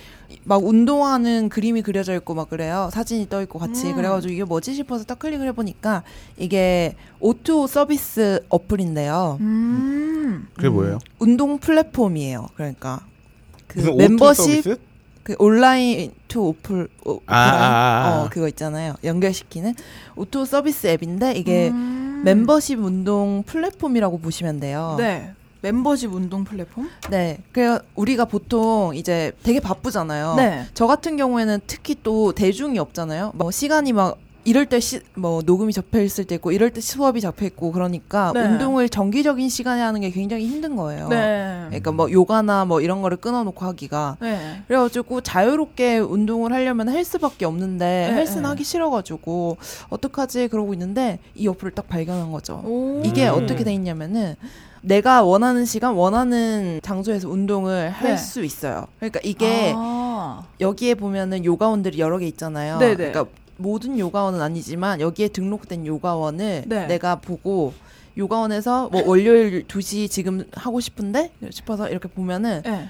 [0.49, 2.89] 막 운동하는 그림이 그려져 있고 막 그래요.
[2.91, 3.97] 사진이 떠 있고 같이 음.
[3.97, 6.05] 그래가지고 이게 뭐지 싶어서 딱 클릭을 해보니까
[6.39, 9.37] 이게 O2O 서비스 어플인데요.
[9.41, 10.49] 음.
[10.57, 11.01] 그게 뭐예요?
[11.19, 12.49] 운동 플랫폼이에요.
[12.55, 13.05] 그러니까
[13.67, 14.81] 그 무슨 멤버십 서비스?
[15.23, 18.23] 그 온라인 O2O 오플 오, 아, 아, 아, 아.
[18.23, 18.95] 어 그거 있잖아요.
[19.05, 19.75] 연결시키는
[20.17, 22.23] O2O 서비스 앱인데 이게 음.
[22.25, 24.95] 멤버십 운동 플랫폼이라고 보시면 돼요.
[24.97, 25.35] 네.
[25.61, 26.89] 멤버십 운동 플랫폼?
[27.11, 27.39] 네.
[27.53, 30.35] 그래서 우리가 보통 이제 되게 바쁘잖아요.
[30.37, 30.67] 네.
[30.75, 33.33] 저 같은 경우에는 특히 또 대중이 없잖아요.
[33.35, 34.79] 뭐 시간이 막 이럴 때
[35.15, 38.41] 뭐 녹음이 접혀 있을 때 있고 이럴 때 수업이 잡혀 있고 그러니까 네.
[38.41, 41.09] 운동을 정기적인 시간에 하는 게 굉장히 힘든 거예요.
[41.09, 41.65] 네.
[41.67, 44.63] 그러니까 뭐 요가나 뭐 이런 거를 끊어놓고 하기가 네.
[44.67, 48.49] 그래가지고 자유롭게 운동을 하려면 헬스밖에 없는데 네, 헬스는 네.
[48.49, 49.59] 하기 싫어가지고
[49.91, 52.63] 어떡하지 그러고 있는데 이 어플을 딱 발견한 거죠.
[52.65, 53.03] 오.
[53.05, 53.35] 이게 음.
[53.35, 54.37] 어떻게 돼 있냐면은
[54.83, 58.17] 내가 원하는 시간 원하는 장소에서 운동을 할 네.
[58.17, 58.87] 수 있어요.
[58.99, 60.45] 그러니까 이게 아.
[60.61, 62.79] 여기에 보면은 요가원들이 여러 개 있잖아요.
[62.79, 62.97] 네네.
[62.97, 66.87] 그러니까 모든 요가원은 아니지만 여기에 등록된 요가원을 네.
[66.87, 67.75] 내가 보고
[68.17, 72.89] 요가원에서 뭐 월요일 2시 지금 하고 싶은데 싶어서 이렇게 보면은 네.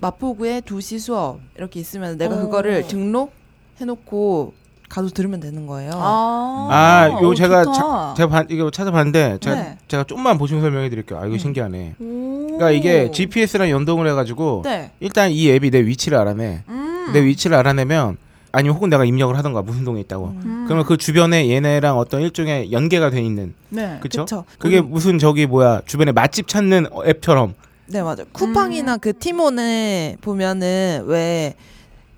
[0.00, 2.40] 마포구에 2시 수업 이렇게 있으면 내가 오.
[2.40, 3.32] 그거를 등록
[3.80, 4.52] 해놓고
[4.88, 5.92] 가서 들으면 되는 거예요.
[5.94, 6.68] 아.
[6.70, 7.74] 아, 요 오, 제가 좋다.
[7.78, 9.78] 자- 제가 반, 이거 찾아봤는데 제가 네.
[9.88, 11.18] 제가 좀만 보충 설명해 드릴게요.
[11.18, 11.38] 아, 이거 음.
[11.38, 11.94] 신기하네.
[12.00, 12.46] 오.
[12.46, 14.92] 그러니까 이게 GPS랑 연동을 해 가지고 네.
[15.00, 16.62] 일단 이 앱이 내 위치를 알아내.
[16.68, 17.10] 음.
[17.12, 18.16] 내 위치를 알아내면
[18.52, 20.26] 아니면 혹은 내가 입력을 하던가 무슨 동에 있다고.
[20.26, 20.64] 음.
[20.66, 23.98] 그러면 그 주변에 얘네랑 어떤 일종의 연계가 돼 있는 네.
[24.00, 24.24] 그쵸?
[24.24, 24.44] 그쵸.
[24.58, 27.54] 그게 무슨 저기 뭐야 주변에 맛집 찾는 어, 앱처럼
[27.86, 28.24] 네 맞아요.
[28.32, 31.54] 쿠팡이나 그 티몬에 보면은 왜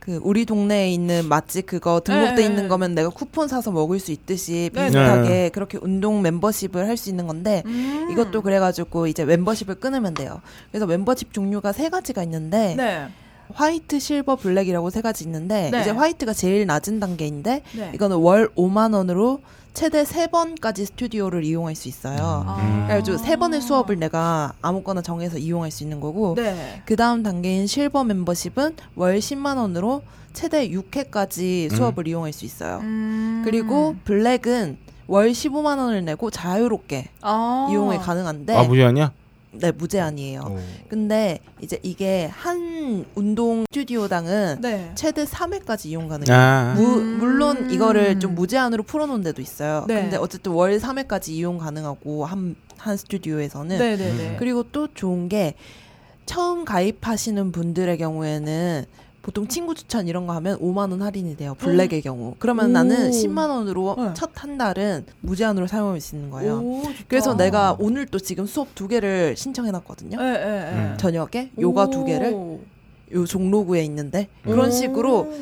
[0.07, 2.69] 그 우리 동네에 있는 맛집 그거 등록돼 네, 있는 네.
[2.69, 5.49] 거면 내가 쿠폰 사서 먹을 수 있듯이 네, 비슷하게 네.
[5.51, 8.09] 그렇게 운동 멤버십을 할 수 있는 건데 음.
[8.11, 10.41] 이것도 그래가지고 이제 멤버십을 끊으면 돼요.
[10.71, 13.09] 그래서 멤버십 종류가 세 가지가 있는데 네.
[13.53, 15.81] 화이트, 실버, 블랙이라고 세 가지 있는데 네.
[15.81, 17.91] 이제 화이트가 제일 낮은 단계인데 네.
[17.95, 19.41] 이거는 월 5만 원으로
[19.77, 22.45] 최대 세 번까지 스튜디오를 이용할 수 있어요.
[22.47, 22.87] 아.
[22.87, 26.83] 그래가지고 세 번의 수업을 내가 아무거나 정해서 이용할 수 있는 거고 네.
[26.87, 30.03] 그 다음 단계인 실버 멤버십은 월 10만 원으로
[30.33, 31.77] 최대 6회까지 음.
[31.77, 32.79] 수업을 이용할 수 있어요.
[32.79, 33.43] 음.
[33.45, 37.69] 그리고 블랙은 월 15만 원을 내고 자유롭게 아.
[37.71, 39.13] 이용이 가능한데 아 무제한이야?
[39.59, 40.41] 네 무제한이에요.
[40.41, 40.59] 오.
[40.89, 44.93] 근데 이제 이게 한 운동 스튜디오당은 네.
[44.95, 46.37] 최대 3회까지 이용 가능해요.
[46.37, 46.75] 아.
[46.77, 47.19] 무, 음.
[47.19, 49.85] 물론 이거를 좀 무제한으로 풀어놓은 데도 있어요.
[49.89, 50.03] 네.
[50.03, 54.37] 근데 어쨌든 월 3회까지 이용 가능하고 한, 한 스튜디오에서는 네, 네, 네.
[54.39, 55.55] 그리고 또 좋은 게
[56.27, 58.85] 처음 가입하시는 분들의 경우에는
[59.27, 61.57] 보통 친구 추천 이런 거 하면 5만 원 할인이 돼요.
[61.59, 62.37] 블랙의 경우.
[62.39, 62.69] 그러면 오.
[62.69, 64.15] 나는 10만 원으로 네.
[64.15, 66.61] 첫한 달은 무제한으로 사용할 수 있는 거예요.
[66.61, 66.83] 오.
[67.09, 70.17] 그래서 내가 오늘 또 지금 수업 두 개를 신청해 놨거든요.
[70.21, 70.73] 예, 예, 예.
[70.77, 70.95] 음.
[70.97, 72.61] 저녁에 요가 두 개를 오.
[73.15, 74.71] 요 종로구에 있는데 그런 오.
[74.71, 75.33] 식으로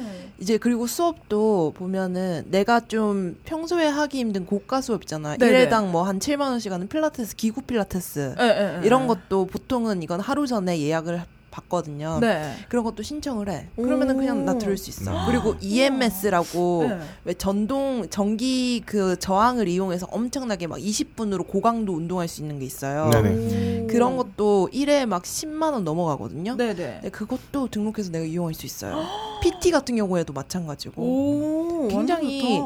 [0.40, 5.36] 이제 그리고 수업도 보면은 내가 좀 평소에 하기 힘든 고가 수업 있잖아.
[5.36, 5.50] 네네.
[5.50, 8.86] 일회당 뭐 한 7만 원씩 하는 필라테스, 기구 필라테스 예, 예, 예.
[8.86, 11.22] 이런 것도 보통은 이건 하루 전에 예약을
[11.54, 12.18] 받거든요.
[12.20, 12.54] 네.
[12.68, 13.68] 그런 것도 신청을 해.
[13.76, 14.18] 그러면은 오.
[14.18, 15.12] 그냥 나 들을 수 있어.
[15.12, 15.26] 음.
[15.26, 16.98] 그리고 EMS라고 네.
[17.24, 23.08] 왜 전동 전기 그 저항을 이용해서 엄청나게 막 20분으로 고강도 운동할 수 있는 게 있어요.
[23.10, 23.84] 네네.
[23.84, 23.86] 오.
[23.86, 26.56] 그런 것도 1회 막 10만 원 넘어가거든요.
[26.56, 27.00] 네, 네.
[27.02, 29.04] 네, 그것도 등록해서 내가 이용할 수 있어요.
[29.42, 31.02] PT 같은 경우에도 마찬가지고.
[31.02, 32.60] 오, 굉장히.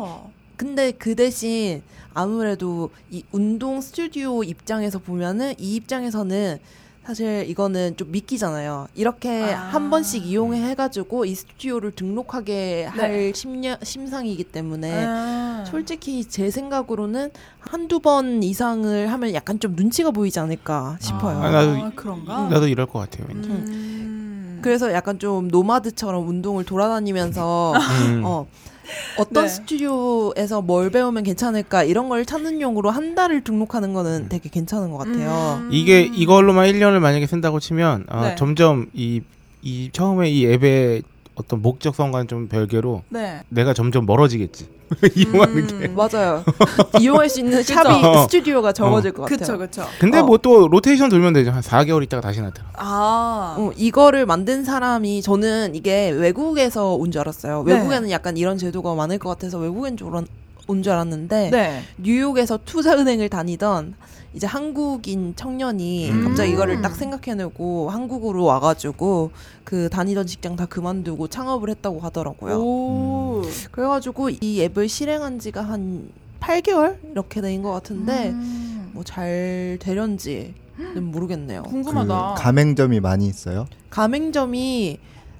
[0.56, 1.82] 근데 그 대신
[2.14, 6.58] 아무래도 이 운동 스튜디오 입장에서 보면은 이 입장에서는
[7.08, 8.88] 사실 이거는 좀 믿기잖아요.
[8.94, 9.60] 이렇게 아.
[9.60, 15.04] 한 번씩 이용해 해가지고 이 스튜디오를 등록하게 할 심려, 심상이기 때문에 네.
[15.08, 15.64] 아.
[15.66, 21.38] 솔직히 제 생각으로는 한두 번 이상을 하면 약간 좀 눈치가 보이지 않을까 싶어요.
[21.38, 22.46] 아, 나도- 아, 그런가?
[22.50, 23.24] 나도 이럴 것 같아요.
[23.26, 23.48] 왠지.
[23.48, 24.58] 음.
[24.60, 27.72] 그래서 약간 좀 노마드처럼 운동을 돌아다니면서
[28.06, 28.22] 음.
[28.26, 28.46] 어
[29.18, 29.48] 어떤 네.
[29.48, 34.98] 스튜디오에서 뭘 배우면 괜찮을까 이런 걸 찾는 용으로 한 달을 등록하는 거는 되게 괜찮은 것
[34.98, 35.60] 같아요.
[35.62, 35.68] 음.
[35.72, 38.36] 이게 이걸로만 1년을 만약에 쓴다고 치면 아, 네.
[38.36, 39.22] 점점 이,
[39.62, 41.02] 이 처음에 이 앱의
[41.38, 43.40] 어떤 목적성과는 좀 별개로 네.
[43.48, 44.68] 내가 점점 멀어지겠지.
[45.14, 45.74] 이용하는 게.
[45.86, 45.94] 음.
[45.96, 46.42] 맞아요.
[47.00, 48.22] 이용할 수 있는 샵이 어.
[48.22, 49.38] 스튜디오가 적어질 것 같아요.
[49.38, 49.84] 그쵸, 그쵸.
[50.00, 50.24] 근데 어.
[50.24, 51.50] 뭐또 로테이션 돌면 되죠.
[51.50, 52.68] 한 4개월 있다가 다시 나타나.
[52.74, 53.54] 아.
[53.58, 57.62] 어, 이거를 만든 사람이 저는 이게 외국에서 온 줄 알았어요.
[57.66, 57.74] 네.
[57.74, 61.82] 외국에는 약간 이런 제도가 많을 것 같아서 외국인 줄온줄 알았는데 네.
[61.98, 63.94] 뉴욕에서 투자은행을 다니던
[64.34, 66.24] 이제 한국인 청년이 음.
[66.24, 69.30] 갑자기 이거를 딱 생각해내고 한국으로 와가지고
[69.64, 72.56] 그 다니던 직장 다 그만두고 창업을 했다고 하더라고요.
[72.58, 73.42] 오.
[73.72, 76.10] 그래가지고 이 앱을 실행한 지가 한
[76.40, 78.90] 8개월 이렇게 된 것 같은데 음.
[78.92, 80.54] 뭐잘 되련지는
[81.02, 81.62] 모르겠네요.
[81.64, 82.34] 궁금하다.
[82.36, 83.66] 그 가맹점이 많이 있어요.
[83.90, 84.98] 가맹점이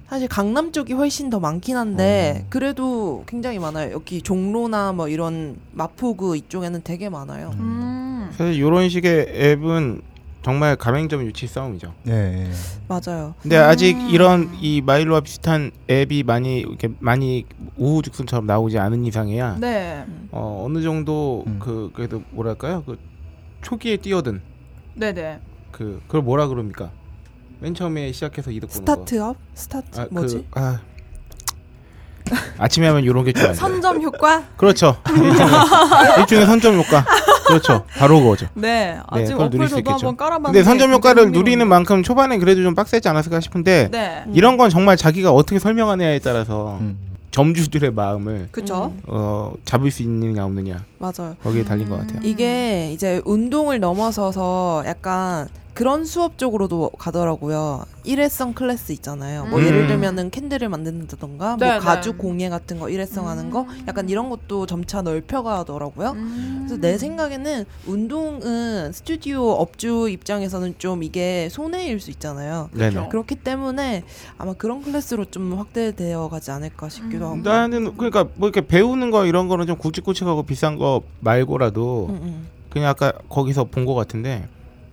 [0.09, 2.47] 사실 강남 쪽이 훨씬 더 많긴 한데 어.
[2.49, 3.91] 그래도 굉장히 많아요.
[3.93, 7.51] 여기 종로나 뭐 이런 마포구 이쪽에는 되게 많아요.
[7.59, 7.88] 음.
[8.31, 10.01] 사실 이런 식의 앱은
[10.41, 11.93] 정말 가맹점 유치 싸움이죠.
[12.07, 12.11] 예.
[12.11, 12.49] 예.
[12.87, 13.35] 맞아요.
[13.41, 19.57] 근데 아직 이런 이 마일로와 비슷한 앱이 많이 이렇게 많이 우후죽순처럼 나오지 않은 이상에야.
[19.59, 20.05] 네.
[20.31, 21.59] 어, 어느 정도 음.
[21.61, 22.83] 그 그래도 뭐랄까요?
[22.85, 22.97] 그
[23.61, 24.41] 초기에 뛰어든
[24.95, 25.39] 네네.
[25.71, 26.91] 그 그걸 뭐라 그럽니까?
[27.59, 28.93] 맨 처음에 시작해서 이득 보는 거.
[29.05, 29.37] 스타트업?
[29.53, 30.47] 스타트 아, 뭐지?
[30.49, 30.79] 그, 아.
[32.57, 33.53] 아침에 하면 이런 게 좀.
[33.53, 34.43] 선점 효과?
[34.55, 34.95] 그렇죠.
[36.19, 37.03] 일종의 선점 효과.
[37.49, 37.83] 그렇죠.
[37.97, 38.47] 바로 그거죠.
[38.55, 38.97] 네.
[39.07, 40.07] 아직 그걸 누릴 어플 수 저도 있겠죠.
[40.07, 40.51] 한번 깔아봤는데.
[40.59, 41.67] 근데 선점 효과를 굉장히 누리는.
[41.67, 44.23] 만큼 초반에 그래도 좀 빡세지 않았을까 싶은데 네.
[44.33, 46.97] 이런 건 정말 자기가 어떻게 설명하느냐에 따라서 음.
[47.31, 48.91] 점주들의 마음을 그쵸?
[48.95, 49.01] 음.
[49.07, 51.35] 어, 잡을 수 있느냐 없느냐 맞아요.
[51.41, 52.19] 거기에 달린 것 같아요.
[52.23, 57.85] 이게 이제 운동을 넘어서서 약간 그런 수업 쪽으로도 가더라고요.
[58.03, 59.45] 일회성 클래스 있잖아요.
[59.45, 59.65] 뭐 음.
[59.65, 61.79] 예를 들면은 캔들을 만든다던가 네, 뭐 네.
[61.79, 63.85] 가죽 공예 같은 거 일회성 하는 거 음.
[63.87, 66.11] 약간 이런 것도 점차 넓혀 가더라고요.
[66.11, 66.65] 음.
[66.65, 72.69] 그래서 내 생각에는 운동은 스튜디오 업주 입장에서는 좀 이게 손해일 수 있잖아요.
[72.73, 73.07] 네네.
[73.09, 74.03] 그렇기 때문에
[74.37, 77.39] 아마 그런 클래스로 좀 확대되어 가지 않을까 싶기도 음.
[77.39, 77.49] 하고.
[77.49, 80.88] 나는 그러니까 뭐 이렇게 배우는 거 이런 거는 좀 굵직굵직하고 비싼 거
[81.19, 82.47] 말고라도 음, 음.
[82.69, 84.47] 그냥 아까 거기서 본거 같은데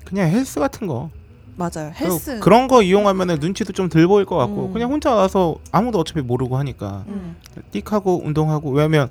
[0.05, 1.11] 그냥 헬스 같은 거
[1.57, 1.91] 맞아요.
[1.99, 2.39] 헬스.
[2.41, 4.73] 그런 거 이용하면은 눈치도 좀 덜 보일 것 같고 음.
[4.73, 7.37] 그냥 혼자 와서 아무도 어차피 모르고 하니까 음.
[7.73, 9.09] 띡하고 운동하고 왜냐면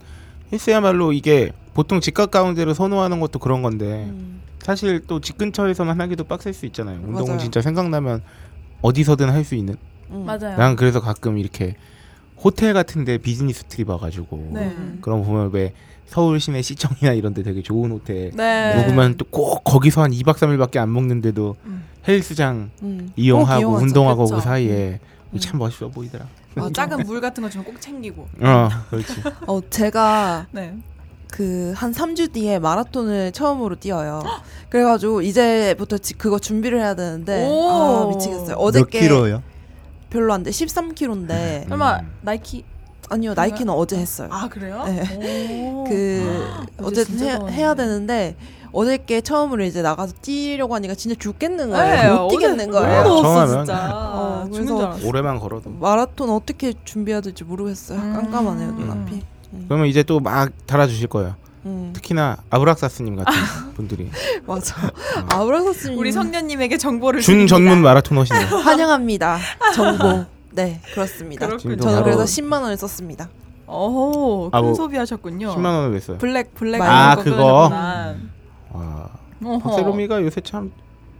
[0.51, 4.41] 헬스야말로 이게 보통 집값 가운데를 선호하는 것도 그런 건데 음.
[4.61, 6.99] 사실 또 집 근처에서만 하기도 빡셀 수 있잖아요.
[7.03, 7.37] 운동은 맞아요.
[7.39, 8.21] 진짜 생각나면
[8.81, 9.75] 어디서든 할 수 있는.
[10.11, 10.25] 음.
[10.25, 10.55] 맞아요.
[10.57, 11.75] 난 그래서 가끔 이렇게
[12.37, 14.61] 호텔 같은데 비즈니스 트립 와가지고 네.
[14.77, 14.99] 음.
[15.01, 15.73] 그런 거 보면 왜
[16.07, 18.75] 서울 시내 시청이나 이런 데 되게 좋은 호텔 네.
[18.75, 21.83] 묵으면 또 꼭 거기서 한 2박 3일밖에 안 먹는데도 음.
[22.07, 23.07] 헬스장 음.
[23.07, 23.83] 꼭 이용하고 이용하죠.
[23.85, 24.35] 운동하고 그쵸.
[24.35, 24.99] 그 사이에
[25.33, 25.39] 음.
[25.39, 26.25] 참 멋있어 보이더라.
[26.55, 28.27] 뭐 작은 물 같은 거 주면 꼭 챙기고.
[28.41, 29.21] 어, 그렇지.
[29.47, 30.73] 어, 제가 네.
[31.31, 34.21] 그한 3주 뒤에 마라톤을 처음으로 뛰어요.
[34.69, 37.69] 그래가지고 이제부터 지- 그거 준비를 해야 되는데 오.
[37.69, 38.47] 아 미치겠어요.
[38.55, 39.43] 몇 어저께 킬로요?
[40.09, 40.51] 별로 안 돼.
[40.51, 42.11] 13kg인데 설마 음.
[42.21, 42.63] 나이키
[43.09, 44.29] 아니요 나이키는 어제 했어요.
[44.31, 44.83] 아 그래요?
[44.85, 45.71] 네.
[45.71, 45.83] 오.
[45.89, 46.47] 그
[46.81, 47.53] 어제 어쨌든 해.
[47.53, 48.35] 해야 되는데
[48.71, 52.15] 어저께 처음으로 이제 나가서 뛰려고 하니까 진짜 죽겠는 네, 거예요.
[52.23, 53.03] 못 뛰겠는 어제 거예요.
[53.03, 53.89] 너무 더웠어 정하면- 진짜.
[53.93, 54.97] 어, 그래서.
[55.05, 55.69] 오래만 걸어도.
[55.69, 57.99] 마라톤 어떻게 준비해야 될지 모르겠어요.
[57.99, 58.13] 음.
[58.13, 59.21] 깜깜하네요 눈앞이.
[59.67, 61.35] 그러면 이제 또 막 달아주실 거예요.
[61.65, 63.31] 음, 특히나 아브락사스님 같은
[63.75, 64.09] 분들이
[64.45, 64.75] 맞아.
[65.29, 67.47] 아우라사스님 우리 선녀님에게 정보를 준.
[67.47, 68.45] 전문 마라토너시네요.
[68.59, 69.39] 환영합니다.
[69.73, 70.25] 정보.
[70.55, 71.47] 네 그렇습니다.
[71.47, 71.75] 그렇군요.
[71.77, 73.29] 저는 그래서 10만 원을 썼습니다.
[73.67, 75.55] 오, 큰 아, 뭐, 소비하셨군요.
[75.55, 76.17] 10만 원을 냈어요.
[76.17, 77.69] 블랙 블랙 아, 그거.
[78.71, 79.09] 와,
[79.43, 79.59] 어허.
[79.59, 80.71] 박세롬이가 요새 참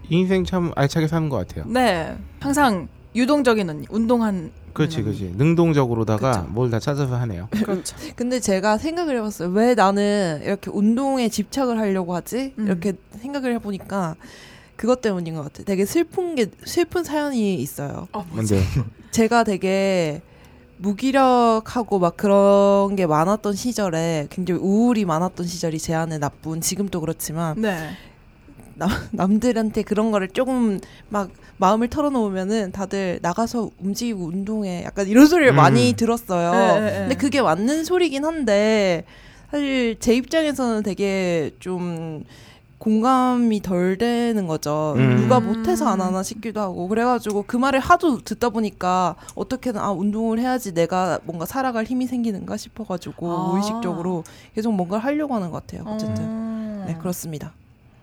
[0.10, 1.66] 인생 참 알차게 사는 것 같아요.
[1.68, 4.52] 네, 항상 유동적인 언니, 운동한.
[4.74, 5.04] 그렇지.
[5.04, 5.34] 그렇지.
[5.38, 6.48] 능동적으로다가.
[6.50, 7.48] 뭘 다 찾아서 하네요.
[7.64, 7.96] 그렇죠.
[8.18, 9.50] 근데 제가 생각을 해봤어요.
[9.50, 12.54] 왜 나는 이렇게 운동에 집착을 하려고 하지?
[12.60, 12.66] 음.
[12.68, 14.16] 이렇게 생각을 해보니까
[14.76, 15.64] 그것 때문인 것 같아요.
[15.64, 18.08] 되게 슬픈 게 슬픈 사연이 있어요.
[18.12, 18.56] 어, 뭐지?
[18.56, 20.22] 근데 제가 되게
[20.76, 27.62] 무기력하고 막 그런 게 많았던 시절에 굉장히 우울이 많았던 시절이 제 안에 나쁜 지금도 그렇지만
[27.62, 27.92] 네.
[28.74, 35.54] 남, 남들한테 그런 거를 조금 막 마음을 털어놓으면은 다들 나가서 움직이고 운동해 약간 이런 소리를
[35.54, 35.56] 음.
[35.56, 36.52] 많이 들었어요.
[36.52, 37.00] 네, 네, 네.
[37.00, 39.06] 근데 그게 맞는 소리긴 한데
[39.50, 42.26] 사실 제 입장에서는 되게 좀
[42.86, 44.94] 공감이 덜 되는 거죠.
[44.96, 45.16] 음.
[45.16, 50.38] 누가 못해서 안 하나 싶기도 하고 그래가지고 그 말을 하도 듣다 보니까 어떻게든 아 운동을
[50.38, 53.48] 해야지 내가 뭔가 살아갈 힘이 생기는가 싶어가지고 아.
[53.48, 55.84] 무의식적으로 계속 뭔가를 하려고 하는 것 같아요.
[55.88, 56.84] 어쨌든 음.
[56.86, 57.54] 네 그렇습니다.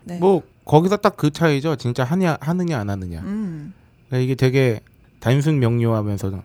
[0.03, 0.17] 네.
[0.17, 1.77] 뭐 거기서 딱 그 차이죠.
[1.77, 3.21] 진짜 하냐 하느냐 안 하느냐.
[3.21, 3.73] 음.
[4.09, 4.81] 그러니까 이게 되게
[5.21, 6.41] 단순 명료하면서도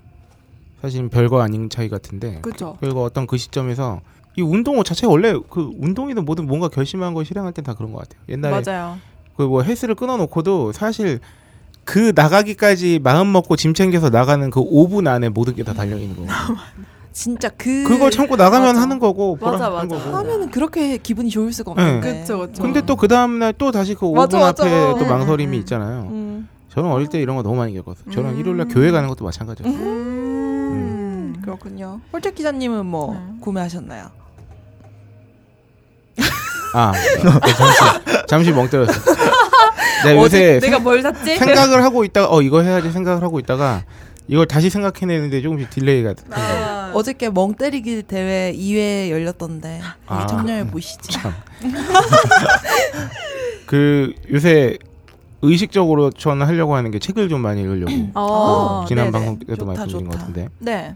[0.81, 2.77] 사실 별거 아닌 차이 같은데 그렇죠.
[2.79, 4.01] 그리고 어떤 그 시점에서
[4.38, 7.98] 이 운동 자체가 원래 그 운동이든 뭐든 뭔가 결심한 걸 실행할 땐 다 그런 것
[8.09, 8.22] 같아요.
[8.29, 8.96] 옛날에 맞아요.
[9.37, 11.18] 그 뭐 헬스를 끊어놓고도 사실
[11.85, 16.14] 그 나가기까지 마음 먹고 짐 챙겨서 나가는 그 5분 안에 모든 게 다 달려 있는
[16.16, 16.29] 거고.
[17.12, 18.81] 진짜 그 그걸 참고 나가면 맞아.
[18.81, 19.88] 하는 거고 맞아, 맞아.
[19.88, 20.16] 거고.
[20.16, 21.83] 하면은 그렇게 기분이 좋을 수가 네.
[21.83, 22.12] 없는데.
[22.14, 22.62] 그렇죠, 그렇죠.
[22.62, 24.64] 근데 또 그 다음 날 또 다시 그 5분 맞아, 맞아.
[24.64, 24.70] 앞에
[25.01, 25.61] 또 음, 망설임이 음, 음.
[25.61, 26.01] 있잖아요.
[26.11, 28.12] 음, 저는 어릴 때 이런 거 너무 많이 겪었어요.
[28.12, 28.38] 저는 음.
[28.38, 29.72] 일요일 날 교회 가는 것도 마찬가지예요.
[29.72, 31.35] 음.
[31.42, 32.01] 그렇군요.
[32.12, 33.38] 홀짝 기자님은 뭐 음.
[33.40, 34.11] 구매하셨나요?
[36.74, 38.92] 아, 네, 잠시 잠시 멍 때렸어.
[40.04, 41.37] 내가 네, 요새 내가 뭘 샀지?
[41.37, 43.85] 생각을 하고 있다가 어 이거 해야지 생각을 하고 있다가
[44.28, 46.22] 이걸 다시 생각해내는데 조금씩 delay가 돼.
[46.31, 50.26] 아, 어저께 멍 때리기 대회 2회 열렸던데 아.
[50.26, 51.09] 참여해 보시지.
[51.11, 51.33] 참.
[53.66, 54.76] 그 요새
[55.42, 59.12] 의식적으로 저는 하려고 하는 게 책을 좀 많이 읽으려고 어, 지난 네네.
[59.12, 60.18] 방송 때도 좋다, 말씀드린 것 좋다.
[60.26, 60.94] 같은데 네.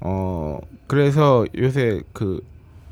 [0.00, 2.40] 어 그래서 요새 그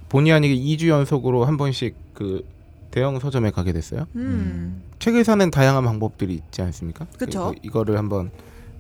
[0.09, 2.45] 본의 아니게 2주 연속으로 한 번씩 그
[2.91, 4.05] 대형 서점에 가게 됐어요.
[4.15, 4.83] 음.
[4.99, 7.07] 책을 사는 다양한 방법들이 있지 않습니까?
[7.19, 8.31] 그래서 이거를 한번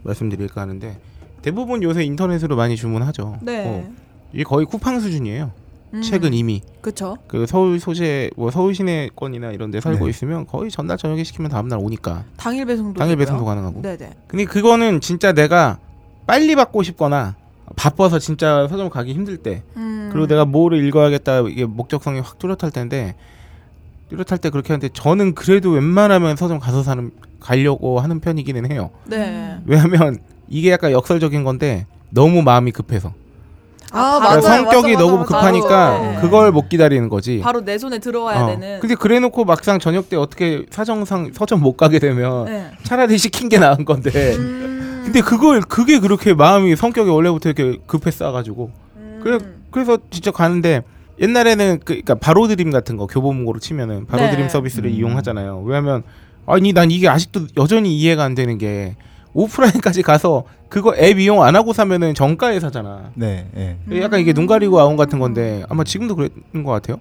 [0.03, 1.00] 말씀드릴까 하는데
[1.40, 3.38] 대부분 요새 인터넷으로 많이 주문하죠.
[3.40, 3.64] 네.
[3.66, 3.90] 어,
[4.35, 5.53] 이게 거의 쿠팡 수준이에요.
[5.94, 6.03] 음.
[6.03, 7.16] 책은 이미 그쵸.
[7.29, 10.11] 그 서울 소재 뭐 서울 시내권이나 이런 데 살고 네.
[10.11, 13.16] 있으면 거의 전날 저녁에 시키면 다음 날 오니까 당일 배송도 당일.
[13.16, 13.81] 배송도 가능하고.
[13.81, 14.16] 네네.
[14.26, 15.79] 근데 그거는 진짜 내가
[16.26, 17.37] 빨리 받고 싶거나
[17.76, 20.09] 바빠서 진짜 서점 가기 힘들 때 음.
[20.12, 23.14] 그리고 내가 뭐를 읽어야겠다 이게 목적성이 확 뚜렷할 텐데
[24.09, 28.90] 뚜렷할 때 그렇게 하는데 저는 그래도 웬만하면 서점 가서 사는 가려고 하는 편이기는 해요.
[29.04, 29.59] 네.
[29.66, 33.12] 왜냐하면 이게 약간 역설적인 건데 너무 마음이 급해서
[33.92, 34.64] 아, 바로 그러니까 맞아요.
[34.64, 35.98] 성격이 맞아, 너무 맞아, 급하니까 맞아.
[35.98, 36.20] 네.
[36.20, 37.40] 그걸 못 기다리는 거지.
[37.40, 38.46] 바로 내 손에 들어와야 어.
[38.46, 38.80] 되는.
[38.80, 42.70] 근데 그래놓고 막상 저녁 때 어떻게 사정상 서점 못 가게 되면 네.
[42.83, 44.35] 차라리 시킨 게 나은 건데.
[44.37, 44.79] 음.
[45.10, 49.20] 근데 그걸 그게 그렇게 마음이 성격이 원래부터 이렇게 급했어가지고 음.
[49.22, 49.38] 그래
[49.72, 50.82] 그래서 진짜 가는데
[51.20, 54.30] 옛날에는 그 그러니까 바로 드림 같은 거 교보문고로 치면은 바로 네.
[54.30, 54.94] 드림 서비스를 음.
[54.94, 55.62] 이용하잖아요.
[55.66, 56.04] 왜냐하면
[56.46, 58.94] 아니 난 이게 아직도 여전히 이해가 안 되는 게
[59.32, 63.10] 오프라인까지 가서 그거 앱 이용 안 하고 사면은 정가에 사잖아.
[63.14, 63.48] 네,
[63.90, 64.00] 예.
[64.00, 67.00] 약간 이게 눈 가리고 아웅 같은 건데 아마 지금도 그랬는 것 같아요.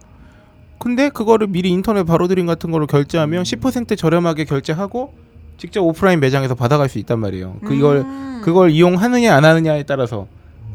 [0.80, 5.14] 근데 그거를 미리 인터넷 바로 드림 같은 거로 결제하면 10% 저렴하게 결제하고
[5.60, 7.58] 직접 오프라인 매장에서 받아갈 수 있단 말이에요.
[7.66, 8.42] 그 이걸 음.
[8.44, 10.26] 그걸 이용하느냐 안 하느냐에 따라서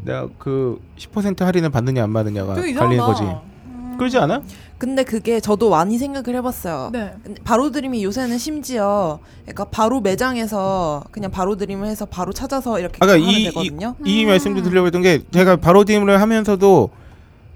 [0.03, 3.05] 내가 그 10% 할인을 받느냐 안 받느냐가 되게 갈리는 이상하다.
[3.25, 3.39] 거지.
[3.65, 3.95] 음.
[3.97, 4.41] 그러지 않아?
[4.77, 6.89] 근데 그게 저도 많이 생각을 해봤어요.
[6.93, 7.13] 네.
[7.23, 12.97] 근데 바로 드림이 요새는 심지어 그러니까 바로 매장에서 그냥 바로 드림을 해서 바로 찾아서 이렇게
[13.01, 13.95] 아까 하면 이- 되거든요.
[14.05, 14.27] 이 음.
[14.29, 16.89] 말씀도 드리려고 했던 게 제가 바로 드림을 하면서도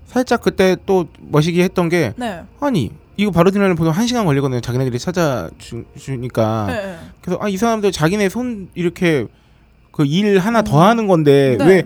[0.08, 2.42] 살짝 그때 또 멋이기 했던 게 네.
[2.60, 4.62] 아니 이거 바로 드림을 보통 한 시간 걸리거든요.
[4.62, 6.66] 자기네들이 찾아주니까.
[6.68, 6.74] 네.
[6.74, 6.96] 네.
[7.22, 9.26] 그래서 아 이 사람들 자기네 손 이렇게
[9.92, 11.66] 그 일 하나 더 하는 건데 네.
[11.66, 11.84] 왜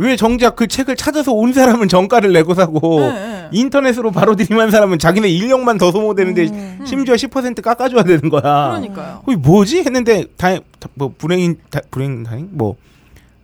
[0.00, 3.48] 왜 정작 그 책을 찾아서 온 사람은 정가를 내고 사고 네, 네.
[3.50, 6.84] 인터넷으로 바로 드림한 사람은 자기네 인력만 더 소모되는데 음.
[6.86, 8.42] 심지어 10% 깎아줘야 되는 거야.
[8.42, 9.22] 그러니까요.
[9.26, 12.76] 어, 뭐지 했는데 다뭐 불행 다, 불행 다행 뭐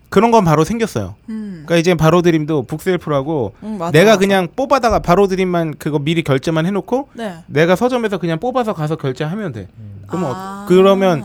[0.08, 1.14] 그런 건 바로 생겼어요.
[1.28, 1.64] 음.
[1.66, 4.18] 그러니까 이제 바로 드림도 북셀프라고 음, 맞아, 내가 맞아.
[4.20, 7.36] 그냥 뽑아다가 바로 드림만 그거 미리 결제만 해놓고 네.
[7.46, 9.68] 내가 서점에서 그냥 뽑아서 가서 결제하면 돼.
[10.06, 10.66] 그럼 어, 아.
[10.68, 11.24] 그러면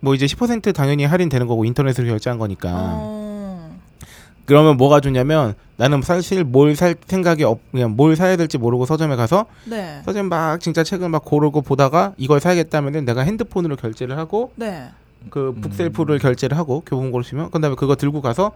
[0.00, 2.70] 뭐 이제 10% 당연히 할인되는 거고 인터넷으로 결제한 거니까.
[2.72, 3.74] 어.
[4.46, 9.16] 그러면 뭐가 좋냐면 나는 사실 뭘 살 생각이 없 그냥 뭘 사야 될지 모르고 서점에
[9.16, 10.02] 가서 네.
[10.04, 14.88] 서점 막 진짜 책을 막 고르고 보다가 이걸 사야겠다면은 내가 핸드폰으로 결제를 하고 네.
[15.30, 18.52] 그 북셀프를 결제를 하고 교보문고로 치면 그다음에 그거 들고 가서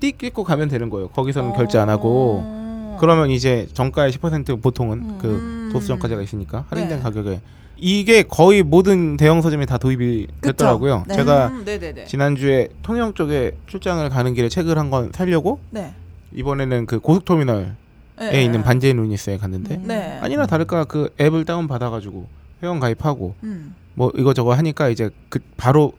[0.00, 1.08] 띡 찍고 가면 되는 거예요.
[1.08, 2.96] 거기서는 결제 안 하고 어.
[3.00, 5.18] 그러면 이제 정가의 10% 보통은 음.
[5.20, 7.02] 그 도수 정가제가 있으니까 할인된 네.
[7.02, 7.40] 가격에
[7.76, 11.04] 이게 거의 모든 대형 서점에 다 도입이 됐더라고요.
[11.06, 11.14] 네.
[11.14, 11.64] 제가 음.
[12.06, 15.94] 지난주에 통영 쪽에 출장을 가는 길에 책을 한권 사려고 네.
[16.32, 17.72] 이번에는 그 고속터미널에
[18.18, 18.44] 네.
[18.44, 19.84] 있는 반지의 루니스에 갔는데 음.
[19.86, 20.18] 네.
[20.20, 22.26] 아니나 다를까 그 앱을 다운 받아가지고
[22.62, 23.74] 회원 가입하고 음.
[23.94, 25.92] 뭐 이거 저거 하니까 이제 그 바로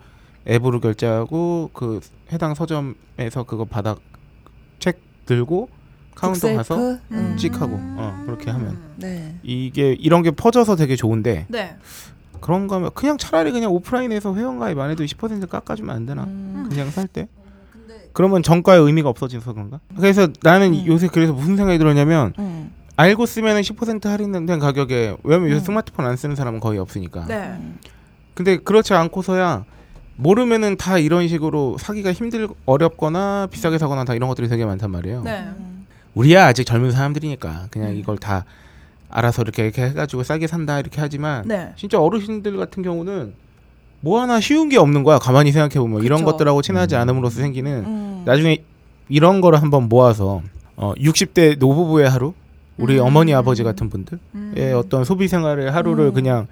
[0.50, 2.00] 앱으로 결제하고 그
[2.32, 3.96] 해당 서점에서 그거 받아
[4.80, 5.70] 책 들고
[6.16, 6.54] 카운터?
[6.56, 7.36] 가서 음.
[7.38, 9.36] 찍하고 어 그렇게 하면 네.
[9.44, 11.78] 이게 이런 게 퍼져서 되게 좋은데 네.
[12.42, 16.68] 그런 거면 그냥 차라리 그냥 오프라인에서 회원 가입 안 해도 20% 깎아주면 안 되나 음.
[16.70, 17.28] 그냥 살 때
[18.12, 20.84] 그러면 정가의 의미가 없어져서 그런가 그래서 나는 음.
[20.88, 22.72] 요새 그래서 무슨 생각이 들었냐면 음.
[22.96, 25.66] 알고 쓰면은 10% 할인된 가격에 왜냐면 요새 음.
[25.66, 27.36] 스마트폰 안 쓰는 사람은 거의 없으니까 네.
[27.60, 27.78] 음.
[28.34, 29.64] 근데 그렇지 않고서야
[30.20, 35.22] 모르면은 다 이런 식으로 사기가 힘들 어렵거나 비싸게 사거나 다 이런 것들이 되게 많단 말이에요.
[35.24, 35.46] 네.
[35.58, 35.88] 음.
[36.14, 37.96] 우리야 아직 젊은 사람들이니까 그냥 음.
[37.96, 38.44] 이걸 다
[39.10, 41.72] 알아서 이렇게 이렇게 해가지고 싸게 산다 이렇게 하지만 네.
[41.78, 43.34] 진짜 어르신들 같은 경우는
[44.02, 45.20] 뭐 하나 쉬운 게 없는 거야.
[45.20, 46.32] 가만히 생각해 보면 이런 그쵸.
[46.34, 47.02] 것들하고 친하지 음.
[47.02, 48.24] 않음으로써 생기는 음.
[48.26, 48.58] 나중에
[49.08, 50.42] 이런 거를 한번 모아서
[50.76, 52.34] 어 60대 노부부의 하루
[52.78, 53.06] 우리 음.
[53.06, 54.74] 어머니 아버지 같은 분들의 음.
[54.76, 56.14] 어떤 소비 생활의 하루를 음.
[56.14, 56.48] 그냥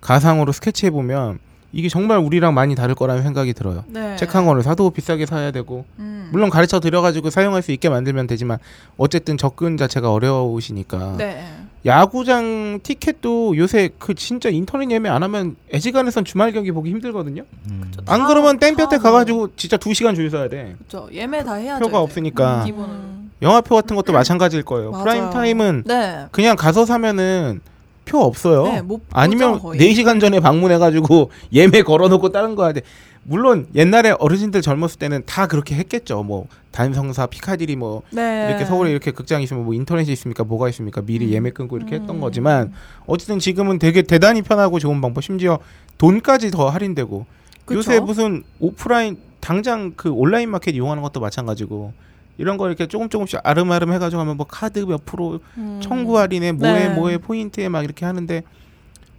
[0.00, 1.40] 가상으로 스케치해 보면
[1.72, 3.84] 이게 정말 우리랑 많이 다를 거라는 생각이 들어요.
[3.88, 4.16] 네.
[4.16, 6.28] 책한 권을 사도 비싸게 사야 되고 음.
[6.32, 8.58] 물론 가르쳐 드려가지고 사용할 수 있게 만들면 되지만
[8.96, 11.44] 어쨌든 접근 자체가 어려우시니까 네.
[11.86, 17.42] 야구장 티켓도 요새 그 진짜 인터넷 예매 안 하면 애지간해선 주말 경기 보기 힘들거든요.
[17.70, 17.92] 음.
[18.06, 20.74] 안 다- 그러면 땡볕에 다 가가지고 진짜 두 시간 줄 서야 돼.
[20.88, 21.08] 그렇죠.
[21.12, 21.84] 예매 다 해야죠.
[21.84, 22.02] 표가 이제.
[22.02, 22.64] 없으니까.
[22.66, 23.30] 음.
[23.40, 24.90] 영화표 같은 것도 마찬가지일 거예요.
[24.90, 25.04] 맞아요.
[25.04, 26.26] 프라임 타임은 네.
[26.32, 27.60] 그냥 가서 사면은
[28.08, 28.64] 표 없어요.
[28.64, 29.78] 네, 못 아니면 보죠, 거의.
[29.80, 32.80] 4시간 전에 방문해가지고 예매 걸어놓고 다른 거 해야 돼.
[33.22, 36.22] 물론 옛날에 어르신들 젊었을 때는 다 그렇게 했겠죠.
[36.22, 38.46] 뭐 단성사, 피카디리 뭐 네.
[38.48, 40.44] 이렇게 서울에 이렇게 극장이 있으면 뭐 인터넷이 있습니까?
[40.44, 41.02] 뭐가 있습니까?
[41.02, 41.32] 미리 음.
[41.32, 42.20] 예매 끊고 이렇게 했던 음.
[42.20, 42.72] 거지만
[43.06, 45.22] 어쨌든 지금은 되게 대단히 편하고 좋은 방법.
[45.22, 45.58] 심지어
[45.98, 47.26] 돈까지 더 할인되고
[47.66, 47.78] 그쵸?
[47.78, 51.92] 요새 무슨 오프라인 당장 그 온라인 마켓 이용하는 것도 마찬가지고
[52.38, 55.80] 이런 거 이렇게 조금 조금씩 아름아름 해가지고 하면 뭐 카드 몇 프로 음.
[55.82, 56.94] 청구 할인에 뭐에 네.
[56.94, 58.42] 뭐에 포인트에 막 이렇게 하는데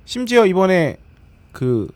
[0.05, 0.97] 심지어 이번에
[1.51, 1.87] 그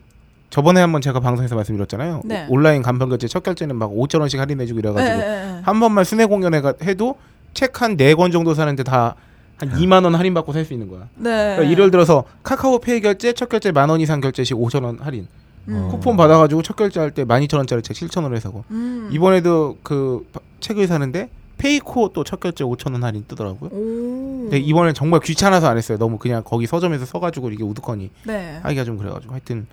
[0.50, 2.20] 저번에 한번 제가 방송에서 말씀드렸잖아요.
[2.24, 2.46] 네.
[2.48, 5.60] 온라인 간편 결제 첫 결제는 막 5천 원씩 할인해주고 이래가지고 예, 예, 예.
[5.64, 7.16] 한 번만 순회 공연에 가- 해도
[7.54, 9.16] 책 한 네 권 정도 사는데 다
[9.56, 11.02] 한 2만 원 할인 받고 살 수 있는 거야.
[11.14, 11.30] 네.
[11.56, 15.26] 그러니까 예를 들어서 카카오페이 결제 첫 결제 만 원 이상 결제 시 5천 원 할인.
[15.68, 15.88] 음.
[15.90, 19.08] 쿠폰 받아가지고 첫 결제할 때 12,000원짜리 책 7,000원에 사고 음.
[19.12, 23.70] 이번에도 그 바- 책을 사는데 페이코 또 첫 결제 5,000원 할인 뜨더라고요.
[23.70, 24.40] 오.
[24.44, 25.98] 근데 이번엔 정말 귀찮아서 안 했어요.
[25.98, 28.58] 너무 그냥 거기 서점에서 서가지고 이게 우두커니 네.
[28.62, 29.66] 하기가 좀 그래가지고 하여튼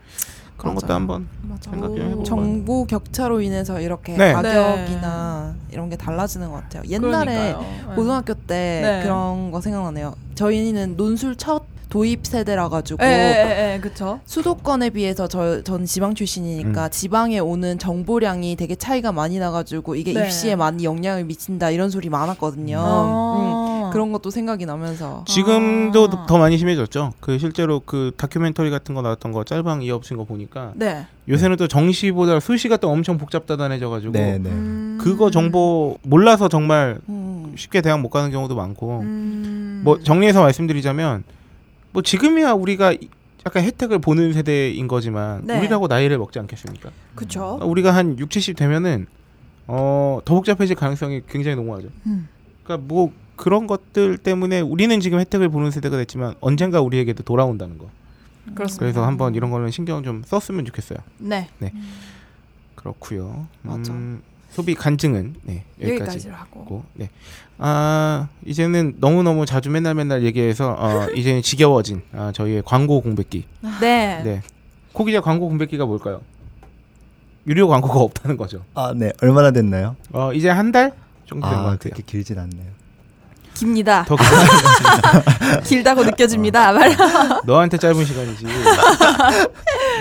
[0.57, 0.81] 그런 맞아요.
[0.81, 1.71] 것도 한번 맞아.
[1.71, 2.03] 생각 좀 오.
[2.09, 2.23] 해보고.
[2.23, 4.33] 정보 격차로 인해서 이렇게 네.
[4.33, 6.83] 가격이나 이런 게 달라지는 것 같아요.
[6.89, 7.59] 옛날에 그러니까요.
[7.89, 7.95] 네.
[7.95, 8.99] 고등학교 때 네.
[9.03, 10.13] 그런 거 생각나네요.
[10.35, 14.21] 저희는 논술 첫 도입 세대라 가지고 예, 예, 예, 예, 그쵸.
[14.25, 16.89] 수도권에 비해서 저, 전 지방 출신이니까 음.
[16.89, 20.25] 지방에 오는 정보량이 되게 차이가 많이 나가지고 이게 네.
[20.25, 22.77] 입시에 많이 영향을 미친다 이런 소리 많았거든요.
[22.77, 23.89] 음, 어.
[23.91, 26.25] 그런 것도 생각이 나면서 지금도 아.
[26.27, 27.11] 더 많이 심해졌죠.
[27.19, 31.05] 그 실제로 그 다큐멘터리 같은 거 나왔던 거 짤방 이어붙인 거 보니까 네.
[31.27, 34.49] 요새는 또 정시보다 수시가 또 엄청 복잡다단해져가지고 네, 네.
[34.49, 34.97] 음.
[35.01, 39.81] 그거 정보 몰라서 정말 음, 쉽게 대학 못 가는 경우도 많고 음.
[39.83, 41.25] 뭐 정리해서 말씀드리자면
[41.91, 43.09] 뭐 지금이야 우리가 이-
[43.45, 45.57] 약간 혜택을 보는 세대인 거지만 네.
[45.59, 46.91] 우리라고 나이를 먹지 않겠습니까?
[47.15, 47.59] 그쵸.
[47.63, 49.07] 우리가 한 6, 70 되면은
[49.67, 51.87] 어, 더 복잡해질 가능성이 굉장히 농후하죠.
[52.05, 52.27] 음.
[52.63, 57.89] 그러니까 뭐 그런 것들 때문에 우리는 지금 혜택을 보는 세대가 됐지만 언젠가 우리에게도 돌아온다는 거.
[58.53, 58.79] 그렇습니다.
[58.79, 60.99] 그래서 한번 이런 거는 신경 좀 썼으면 좋겠어요.
[61.17, 61.47] 네.
[62.75, 63.47] 그렇고요.
[63.61, 63.91] 맞아.
[63.93, 66.01] 음, 소비 간증은 네, 여기까지.
[66.01, 66.65] 여기까지로 하고.
[66.65, 67.09] 고 네.
[67.63, 73.45] 아 이제는 너무 너무 자주 맨날 맨날 얘기해서 어, 이제는 지겨워진 아, 저희의 광고 공백기.
[73.79, 74.21] 네.
[74.23, 74.41] 네.
[74.93, 76.21] 코기자 광고 공백기가 뭘까요?
[77.45, 78.63] 유료 광고가 없다는 거죠.
[78.73, 79.11] 아, 네.
[79.21, 79.95] 얼마나 됐나요?
[80.11, 80.91] 어 이제 한 달
[81.27, 81.77] 정도 된것 아, 같아요.
[81.93, 82.71] 그렇게 길진 않네요.
[83.53, 84.05] 깁니다.
[84.05, 84.15] 더.
[85.63, 86.71] 길다고 느껴집니다.
[86.71, 86.95] 말.
[87.45, 88.45] 너한테 짧은 시간이지.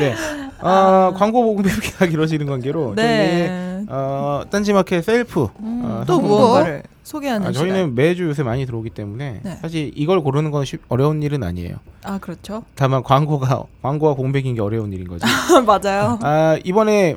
[0.01, 0.15] 네.
[0.61, 3.85] 어, 광고 공백기가 길어지는 관계로 저희 네.
[3.89, 7.69] 어, 딴지마켓 셀프 어, 또 무언가를 소개하는 아, 시간.
[7.69, 9.57] 저희는 매주 요새 많이 들어오기 때문에 네.
[9.61, 11.77] 사실 이걸 고르는 건 쉽, 어려운 일은 아니에요.
[12.05, 12.65] 아 그렇죠.
[12.75, 15.25] 다만 광고가 광고와 공백인 게 어려운 일인 거지.
[15.67, 16.19] 맞아요.
[16.23, 17.17] 아 이번에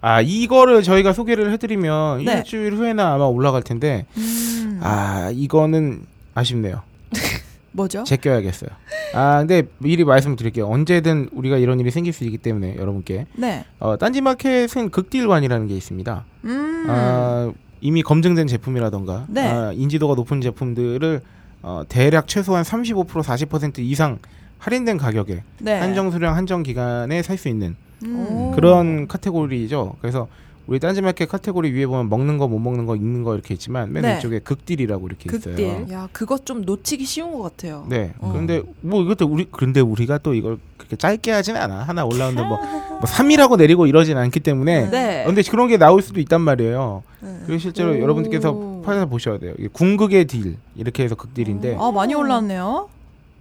[0.00, 2.38] 아 이거를 저희가 소개를 해드리면 네.
[2.38, 4.80] 일주일 후에나 아마 올라갈 텐데 음.
[4.82, 6.82] 아 이거는 아쉽네요.
[7.72, 8.04] 뭐죠?
[8.04, 8.70] 제껴야겠어요.
[9.14, 10.66] 아 근데 미리 말씀드릴게요.
[10.66, 13.64] 언제든 우리가 이런 일이 생길 수 있기 때문에 여러분께 네.
[13.78, 16.24] 어, 딴지마켓은 극딜관이라는 게 있습니다.
[16.44, 16.86] 음.
[16.88, 19.46] 아, 이미 검증된 제품이라던가 네.
[19.48, 21.20] 아, 인지도가 높은 제품들을
[21.62, 24.18] 어, 대략 최소한 35% 40% 이상
[24.58, 25.78] 할인된 가격에 네.
[25.78, 28.52] 한정 수량 한정 기간에 살 수 있는 음.
[28.54, 29.96] 그런 카테고리죠.
[30.00, 30.28] 그래서
[30.66, 34.02] 우리 딴지마켓 카테고리 위에 보면 먹는 거 못 먹는 거 읽는 거 이렇게 있지만 맨
[34.02, 34.14] 네.
[34.14, 35.52] 왼쪽에 극딜이라고 이렇게 극딜.
[35.52, 35.86] 있어요.
[35.92, 37.86] 야 그것 좀 놓치기 쉬운 것 같아요.
[37.88, 38.12] 네.
[38.18, 38.30] 어.
[38.32, 41.82] 그런데 뭐 이것도 우리 그런데 우리가 또 이걸 그렇게 짧게 하진 않아.
[41.84, 42.58] 하나 올라오는데 뭐,
[42.98, 45.22] 뭐 3이라고 내리고 이러진 않기 때문에 네.
[45.24, 47.02] 근데 그런 게 나올 수도 있단 말이에요.
[47.20, 47.38] 네.
[47.46, 48.00] 그리고 실제로 오.
[48.00, 49.54] 여러분들께서 찾아보셔야 돼요.
[49.58, 52.88] 이게 궁극의 deal 이렇게 해서 극딜인데 아 많이 올랐네요.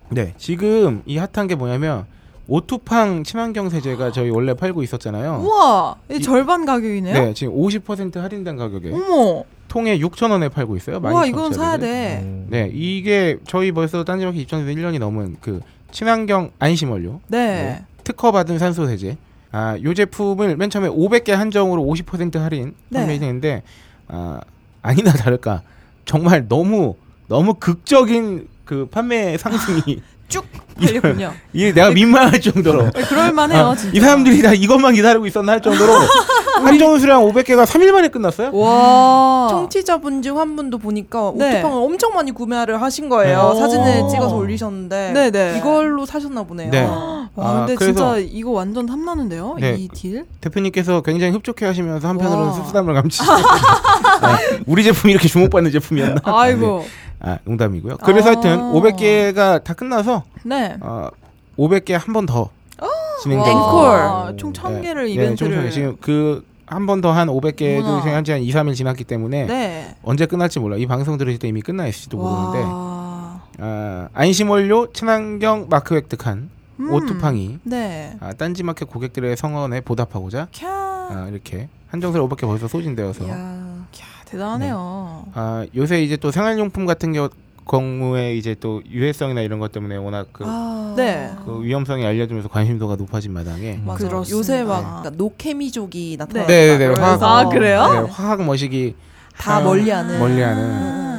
[0.09, 2.05] 네 지금 이 핫한 게 뭐냐면
[2.47, 5.41] 오투팡 친환경 세제가 저희 원래 팔고 있었잖아요.
[5.43, 7.13] 우와, 이 이- 절반 가격이네요.
[7.13, 10.99] 네 지금 50% 할인된 가격에 어머, 통에 6천 원에 팔고 있어요.
[10.99, 11.77] 12,000 이건 사야.
[11.77, 12.21] 돼.
[12.23, 12.45] 오.
[12.49, 15.59] 네 이게 저희 벌써 딴지마켓 입장에서 1년이 넘은 그
[15.91, 17.83] 친환경 안심 원료 네.
[18.03, 19.17] 특허 받은 산소 세제.
[19.51, 22.99] 아, 요 제품을 맨 처음에 500개 한정으로 50% 할인 네.
[22.99, 23.63] 판매했는데
[24.09, 24.41] 아,
[24.81, 25.61] 아니나 다를까
[26.03, 26.95] 정말 너무
[27.27, 31.31] 너무 극적인 그 판매 상승이 팔렸군요.
[31.53, 33.97] 이게 내가 민망할 정도로 그럴만해요, 아, 진짜.
[33.97, 35.93] 이 사람들이 다 이것만 기다리고 있었나 할 정도로
[36.63, 38.51] 한정 수량 500개가 3일 만에 끝났어요.
[38.53, 39.47] 와.
[39.49, 41.59] 청취자분 중 한 분도 보니까 네.
[41.59, 43.51] 오토팡을 엄청 많이 구매를 하신 거예요.
[43.53, 43.59] 네.
[43.61, 44.07] 사진을 오.
[44.09, 45.57] 찍어서 올리셨는데 네네.
[45.59, 46.69] 이걸로 사셨나 보네요.
[46.71, 46.85] 네.
[47.35, 49.75] 와, 아, 근데 그래서- 진짜 이거 완전 탐나는데요, 네.
[49.77, 50.25] 이 딜?
[50.41, 52.53] 대표님께서 굉장히 흡족해 하시면서 한편으로는 와.
[52.53, 53.31] 씁쓸함을 감추시고
[54.21, 56.21] 아, 우리 제품이 이렇게 주목받는 제품이었나?
[56.23, 56.85] 아이고.
[57.19, 57.97] 아, 농담이고요.
[58.03, 58.31] 그래서 아.
[58.33, 60.77] 하여튼 500개가 다 끝나서 네.
[60.81, 61.09] 어,
[61.57, 62.49] 500개 한 번 더
[63.23, 64.37] 진행되고 와, 앵콜.
[64.37, 65.63] 총 1000개를 네, 이벤트를.
[65.63, 68.01] 네, 지금 그 한번더한 500개도 어머나.
[68.01, 69.95] 생각한 지 한 2, 3일 지났기 때문에 네.
[70.03, 70.75] 언제 끝날지 몰라.
[70.77, 73.41] 이 방송 들으실 때 이미 끝나 있을지도 모르는데 와.
[73.59, 76.49] 아, 안심 원료 친환경 마크 획득한
[76.79, 76.93] 음.
[76.93, 78.15] 오투팡이 네.
[78.19, 80.65] 아, 딴지마켓 고객들의 성원에 보답하고자 캬.
[80.67, 83.35] 아, 이렇게 한정설 500개 벌써 소진되어서 이야.
[83.91, 85.25] 캬, 대단하네요.
[85.33, 87.29] 아, 요새 이제 또 생활용품 같은 겨,
[87.67, 90.93] 경우에 이제 또 유해성이나 이런 것 때문에 워낙 그, 아.
[90.97, 91.31] 네.
[91.45, 94.07] 그 위험성이 알려지면서 관심도가 높아진 마당에 맞아.
[94.07, 94.37] 그렇습니다.
[94.37, 96.47] 요새 막 그러니까 노케미족이 나타났다.
[96.47, 96.85] 네, 네, 네.
[96.93, 97.91] 그래서 화학- 아, 그래요?
[97.91, 98.95] 네, 화학 머시기
[99.37, 100.19] 다 아, 멀리하는.
[100.19, 101.14] 멀리하는 아.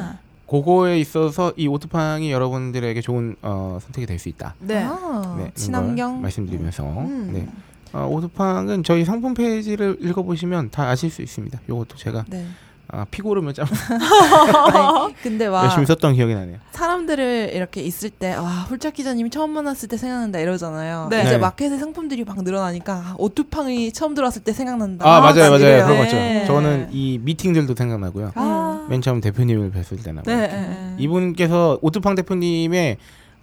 [0.49, 4.55] 그거에 있어서 이 오토팡이 여러분들에게 좋은 어, 선택이 될 수 있다.
[4.61, 4.83] 네.
[4.85, 7.31] 아, 네, 이런 친환경 걸 말씀드리면서 음.
[7.33, 7.49] 네.
[7.93, 11.61] 어, 오토팡은 저희 상품 페이지를 읽어보시면 다 아실 수 있습니다.
[11.69, 12.47] 요것도 제가 네.
[12.89, 16.59] 아, 피고르면 참 아니, 근데 와 열심히 썼던 기억이 나네요.
[16.71, 21.09] 사람들을 이렇게 있을 때, 와, 훌쩍 기자님이 처음 만났을 때 생각난다 이러잖아요.
[21.11, 21.23] 네.
[21.23, 21.39] 이제 네.
[21.39, 25.05] 마켓에 상품들이 막 늘어나니까, 아, 오뚜팡이 처음 들어왔을 때 생각난다.
[25.05, 25.59] 아, 맞아요, 맞아요.
[25.59, 25.85] 그래요?
[25.85, 26.17] 그런 거 있죠.
[26.17, 26.45] 네.
[26.47, 28.33] 저는 이 미팅들도 생각나고요.
[28.35, 28.87] 아.
[28.89, 30.41] 맨 처음 대표님을 뵀을 때나 뭐 네.
[30.43, 30.57] 이렇게.
[30.57, 30.95] 네.
[30.99, 32.99] 이분께서 오토팡 대표님의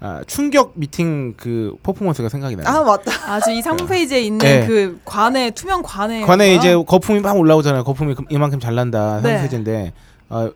[0.06, 2.68] 아, 충격 미팅 그 퍼포먼스가 생각이 나요.
[2.68, 3.12] 아, 맞다.
[3.32, 4.68] 아주 이 상품 페이지에 있는 네.
[4.68, 7.86] 그 관에 투명 관에 관에 이제 거품이 막 올라오잖아요.
[7.86, 9.38] 거품이 그- 이만큼 잘 난다 네.
[9.38, 9.94] 상세제인데
[10.30, 10.50] 어,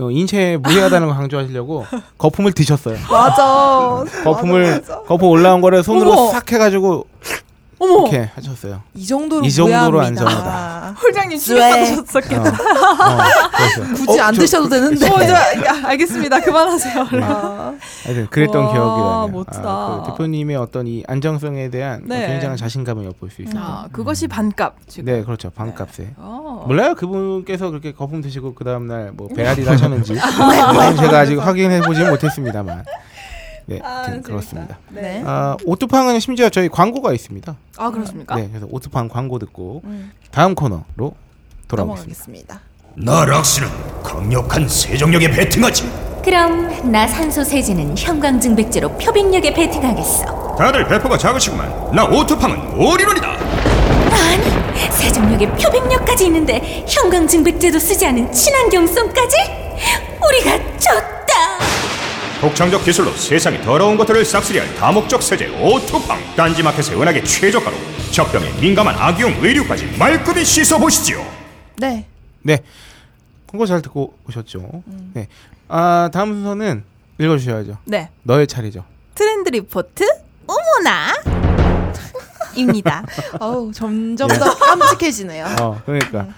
[0.00, 1.84] 어, 인체에 무해하다는 걸 강조하시려고
[2.16, 2.96] 거품을 드셨어요.
[3.10, 4.04] 맞아.
[4.24, 6.30] 거품을 거품 올라온 거를 손으로 어머.
[6.32, 7.06] 싹 해가지고
[7.80, 8.82] 어머 이렇게 하셨어요.
[8.94, 10.00] 이 정도로 이 정도로.
[10.00, 10.96] 안전하다.
[11.00, 11.60] 홀장님 쇠.
[11.60, 11.66] 어.
[11.66, 13.18] 어,
[13.56, 13.94] 그랬어요.
[13.94, 15.08] 굳이 안 드셔도 되는데.
[15.08, 16.40] 어, 저, 야, 알겠습니다.
[16.40, 17.06] 그만하세요.
[17.22, 17.74] 아,
[18.04, 19.28] 하여튼 그랬던 와, 기억이 나요.
[19.32, 19.62] 멋지다.
[19.68, 22.26] 아, 그 대표님의 어떤 이 안정성에 대한 네.
[22.26, 23.62] 굉장한 자신감을 엿볼 수 있어요.
[23.62, 25.12] 아, 그것이 반값 지금.
[25.12, 25.50] 네, 그렇죠.
[25.50, 26.14] 반값에.
[26.16, 26.64] 어.
[26.66, 32.02] 몰라요 그분께서 그렇게 거품 드시고 그 다음 날뭐 배앓이를 하셨는지 그건 제가 아직 확인해 보지
[32.04, 32.84] 못했습니다만
[33.68, 34.26] 네 아, 재밌다.
[34.26, 34.78] 그렇습니다.
[34.88, 35.22] 네.
[35.26, 37.54] 아 오토팡은 심지어 저희 광고가 있습니다.
[37.76, 38.34] 아, 그렇습니까?
[38.36, 41.14] 네 그래서 오토팡 광고 듣고 음, 다음 코너로
[41.68, 42.60] 돌아오겠습니다.
[42.94, 43.68] 나 락스는
[44.02, 45.84] 강력한 세정력에 배팅하지.
[46.24, 50.56] 그럼 나 산소 세제는 형광증백제로 표백력에 베팅하겠어.
[50.56, 51.94] 다들 배포가 작으시구만.
[51.94, 53.28] 나 오토팡은 올인원이다.
[53.28, 59.36] 아니, 세정력에 표백력까지 있는데 형광증백제도 쓰지 않은 친환경성까지?
[60.26, 61.17] 우리가 졌다.
[62.40, 66.18] 독창적 기술로 세상의 더러운 것들을 싹쓸이할 다목적 세제 오토팡.
[66.36, 67.76] 딴지마켓의 은하계 최저가로
[68.12, 71.24] 적병에 민감한 악용 의류까지 말끔히 씻어보시지요.
[71.78, 72.06] 네.
[72.42, 72.58] 네
[73.48, 74.82] 광고 잘 듣고 오셨죠?
[74.86, 75.10] 음.
[75.14, 75.26] 네.
[75.66, 76.84] 아 다음 순서는
[77.18, 77.78] 읽어주셔야죠.
[77.84, 78.08] 네.
[78.22, 78.84] 너의 차례죠.
[79.16, 80.04] 트렌드 리포트
[80.46, 81.14] 어머나
[82.54, 83.04] 입니다.
[83.40, 85.56] 어우, 점점 더 깜찍해지네요.
[85.60, 86.28] 어 그러니까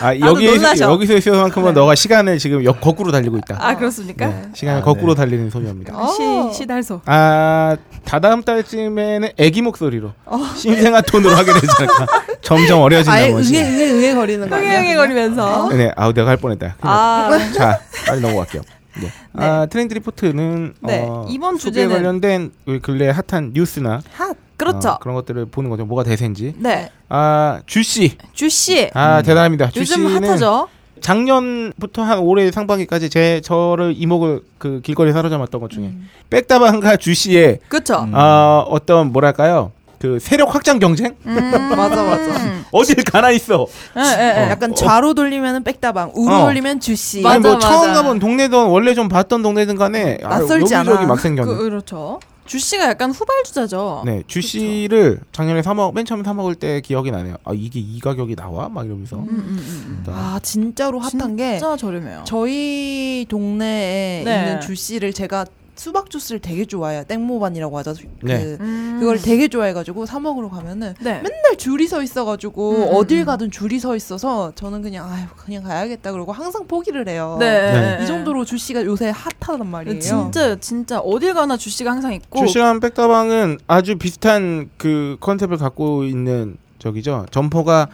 [0.00, 0.90] 아 놀라셔.
[0.92, 3.56] 여기서 있어서만큼은 너가 시간을 지금 역 거꾸로 달리고 있다.
[3.58, 4.26] 아 그렇습니까?
[4.26, 5.20] 네, 시간을 아, 거꾸로 네.
[5.22, 5.94] 달리는 소녀입니다.
[5.96, 6.08] 어.
[6.52, 7.00] 시 시달소.
[7.06, 10.38] 아 다다음 달쯤에는 애기 목소리로 어.
[10.56, 12.06] 신생아 톤으로 하게 되지 않을까
[12.42, 14.80] 점점 어려진다는 거지 응애, 응애, 응애 거리는 거 아니야?
[14.80, 15.68] 흥행거리면서.
[15.72, 18.62] 네 아우 내가 할 뻔했다 아 자 빨리 넘어갈게요
[19.00, 19.08] 네.
[19.34, 24.27] 아 트렌드 리포트는 네, 어, 이번 주제는- 관련된 그 근래 핫한 뉴스나 핫
[24.58, 24.90] 그렇죠.
[24.90, 30.68] 어, 그런 것들을 보는 거죠 뭐가 대세인지 네 아 주씨 주씨 아 대단합니다 요즘 핫하죠.
[31.00, 36.08] 작년부터 한 올해 상반기까지 제 저를 이목을 그 길거리에 사로잡았던 것 중에 음.
[36.30, 38.00] 백다방과 주씨의 그렇죠.
[38.02, 38.12] 음.
[38.14, 41.34] 어, 어떤 뭐랄까요 그 세력 확장 경쟁 음.
[41.76, 42.22] 맞아, 맞아.
[42.70, 43.66] 어딜 가나 있어.
[43.96, 44.50] 예, 예, 예.
[44.50, 46.44] 약간 좌로 돌리면 백다방, 우로 어.
[46.44, 47.22] 돌리면 주씨.
[47.22, 47.68] 맞아, 아니 뭐 맞아.
[47.68, 51.06] 처음 가본 동네든 원래 좀 봤던 동네든 간에 아, 낯설지 여기저기 않아.
[51.06, 51.50] 막 생겼네.
[51.50, 52.20] 그, 그렇죠.
[52.48, 54.04] 주 씨가 약간 후발주자죠.
[54.06, 57.36] 네, 주씨를 작년에 사 먹, 맨 처음 사 먹을 때 기억이 나네요.
[57.44, 58.70] 아 이게 이 가격이 나와?
[58.70, 59.16] 막 이러면서.
[59.16, 60.12] 음, 음, 음, 음.
[60.12, 62.24] 아, 진짜로 핫한 게 진짜 저렴해요.
[62.26, 64.38] 저희 동네에 네.
[64.38, 65.44] 있는 주 씨를 제가
[65.78, 67.04] 수박 주스를 되게 좋아해요.
[67.04, 67.94] 땡모반이라고 하죠.
[68.20, 68.56] 그 네.
[68.60, 68.96] 음.
[69.00, 71.20] 그걸 되게 좋아해가지고 사 먹으러 가면은 네.
[71.22, 73.26] 맨날 줄이 서 있어가지고 음, 음, 어딜 음.
[73.26, 77.36] 가든 줄이 서 있어서 저는 그냥 아유 그냥 가야겠다 그러고 항상 포기를 해요.
[77.38, 77.96] 네.
[77.98, 78.04] 네.
[78.04, 80.00] 이 정도로 주씨가 요새 핫하단 말이에요.
[80.00, 86.56] 진짜 진짜 어딜 가나 주씨가 항상 있고 주씨랑 백다방은 아주 비슷한 그 컨셉을 갖고 있는
[86.78, 87.26] 저기죠.
[87.30, 87.88] 점포가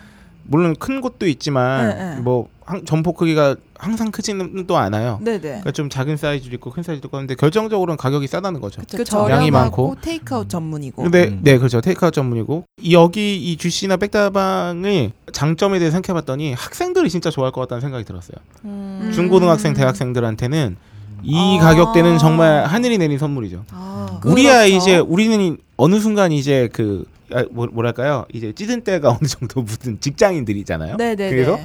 [0.47, 2.21] 물론 큰 곳도 있지만 네, 네.
[2.21, 5.19] 뭐 한, 점포 크기가 항상 크지는 또 않아요.
[5.23, 5.39] 네네.
[5.41, 8.83] 그러니까 좀 작은 사이즈도 있고 큰 사이즈도 있고 하는데 결정적으로는 가격이 싸다는 거죠.
[8.91, 9.97] 그쵸, 양이 많고.
[10.01, 11.03] 테이크아웃 전문이고.
[11.03, 11.41] 근데 음.
[11.43, 17.53] 네 그렇죠 테이크아웃 전문이고 이- 여기 이 주시나 백다방의 장점에 대해 생각해봤더니 학생들이 진짜 좋아할
[17.53, 18.37] 것 같다는 생각이 들었어요.
[18.65, 19.11] 음.
[19.15, 20.77] 중고등학생 대학생들한테는
[21.23, 21.65] 이 아.
[21.65, 23.65] 가격대는 정말 하늘이 내린 선물이죠.
[23.71, 24.77] 아, 우리야 그렇죠.
[24.77, 29.99] 이제 우리는 어느 순간 이제 그 아, 뭐, 뭐랄까요 이제 찌든 때가 어느 정도 묻은
[30.01, 30.97] 직장인들이잖아요.
[30.97, 31.31] 네네네.
[31.31, 31.59] 그래서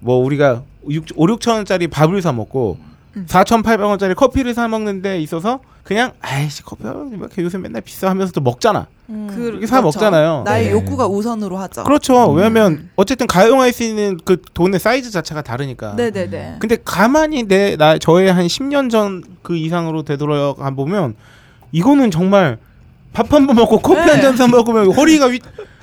[0.00, 2.78] 뭐 우리가 6, 5, 6천 원짜리 밥을 사 먹고
[3.16, 3.26] 음.
[3.28, 8.40] 4,800원짜리 커피를 사 먹는 데 있어서 그냥 아이씨 커피가 왜 이렇게 요새 맨날 비싸 하면서도
[8.40, 8.86] 먹잖아.
[9.08, 9.28] 음.
[9.34, 9.98] 그- 이렇게 사 그렇죠.
[9.98, 10.42] 먹잖아요.
[10.44, 10.72] 나의 네.
[10.72, 11.82] 욕구가 우선으로 하죠.
[11.84, 12.32] 그렇죠.
[12.32, 12.36] 음.
[12.36, 15.94] 왜냐면 어쨌든 가용할 수 있는 그 돈의 사이즈 자체가 다르니까.
[15.96, 16.56] 네네네.
[16.60, 21.14] 근데 가만히 내 나 저의 한 10년 전 그 이상으로 되돌아가 보면
[21.72, 22.58] 이거는 정말
[23.12, 24.12] 밥 한 번 먹고 커피 네.
[24.12, 25.40] 한잔 사 먹으면 허리가 휘,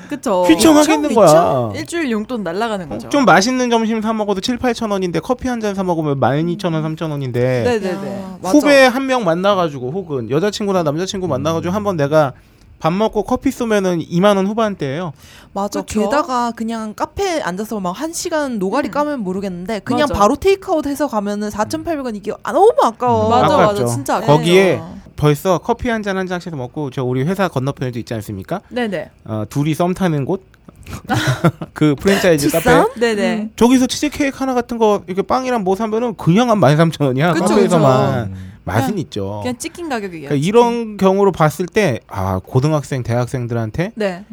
[0.07, 0.43] 그쵸.
[0.47, 1.71] 휘청하겠는 거야.
[1.75, 3.09] 일주일 용돈 날라가는 거죠.
[3.09, 7.11] 좀 맛있는 점심 사 먹어도 7, 8천 원인데 커피 한 잔 사 먹으면 12,000원, 3,000
[7.11, 8.21] 원인데 네네네.
[8.21, 8.57] 야, 맞아.
[8.57, 12.33] 후배 한 명 만나가지고 혹은 여자친구나 남자친구 만나가지고 한번 내가
[12.79, 15.13] 밥 먹고 커피 쏘면은 2만 원 후반대예요.
[15.53, 15.81] 맞아.
[15.81, 16.01] 그쵸?
[16.03, 18.91] 게다가 그냥 카페에 앉아서 막 한 시간 노가리 음.
[18.91, 20.13] 까면 모르겠는데 그냥 맞아.
[20.19, 23.29] 바로 테이크아웃 해서 가면은 4,800원 이게 아, 너무 아까워.
[23.29, 23.81] 맞아 아깝죠.
[23.83, 24.37] 맞아 진짜 아까워요.
[24.37, 24.81] 거기에
[25.15, 28.61] 벌써 커피 한 잔 한 잔씩 먹고 저 우리 회사 건너편에도 있지 않습니까?
[28.69, 30.43] 네네 어, 둘이 썸 타는 곳.
[31.73, 32.99] 그 프랜차이즈 카페.
[32.99, 33.51] 네네 음.
[33.55, 37.33] 저기서 치즈 케이크 하나 같은 거 이렇게 빵이랑 뭐 사면은 그냥 한 13,000원이야.
[37.33, 38.23] 그쵸, 카페에서만.
[38.27, 38.53] 음.
[38.67, 39.39] 맛은 그냥- 있죠.
[39.41, 40.29] 그냥 찍힌 가격이에요.
[40.29, 44.25] 그러니까 이런 경우로 봤을 때 아, 고등학생, 대학생들한테 네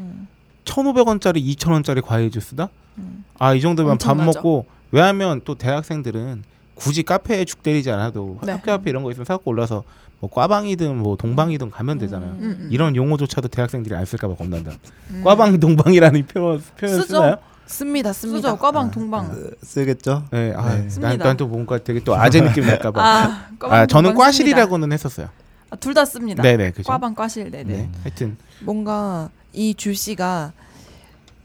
[0.65, 2.69] 1,500원짜리, 2,000원짜리 과일 주스다?
[2.99, 3.25] 음.
[3.39, 4.39] 아, 이 정도면 밥 엄청나죠.
[4.39, 6.43] 먹고 왜냐하면 또 대학생들은
[6.75, 8.53] 굳이 카페에 죽 때리지 않아도 네.
[8.53, 9.85] 학교 앞에 이런 거 있으면 사갖고 올라서
[10.21, 12.31] 뭐 꽈방이든 뭐 동방이든 가면 되잖아요.
[12.31, 12.39] 음.
[12.41, 12.69] 음, 음.
[12.71, 14.73] 이런 용어조차도 대학생들이 안 쓸까봐 겁난다.
[15.11, 15.23] 음.
[15.25, 16.63] 꽈방 동방이라는 표현.
[16.81, 17.37] 쓰나요?
[17.67, 18.13] 씁니다.
[18.13, 18.49] 씁니다.
[18.51, 19.33] 쓰죠 꽈방 아, 동방.
[19.35, 20.25] 쓰- 쓰겠죠.
[20.31, 20.89] 네, 아, 네.
[20.89, 21.25] 씁니다.
[21.25, 23.03] 난또 뭔가 되게 또 아재 느낌 날까봐.
[23.03, 25.29] 아, 아, 저는 동방 과실이라고는 했었어요.
[25.71, 26.43] 아, 둘다 씁니다.
[26.43, 26.87] 네네, 그죠.
[26.93, 27.65] 꽈방 과실 네네.
[27.77, 30.53] 네, 하여튼 뭔가 이 주 씨가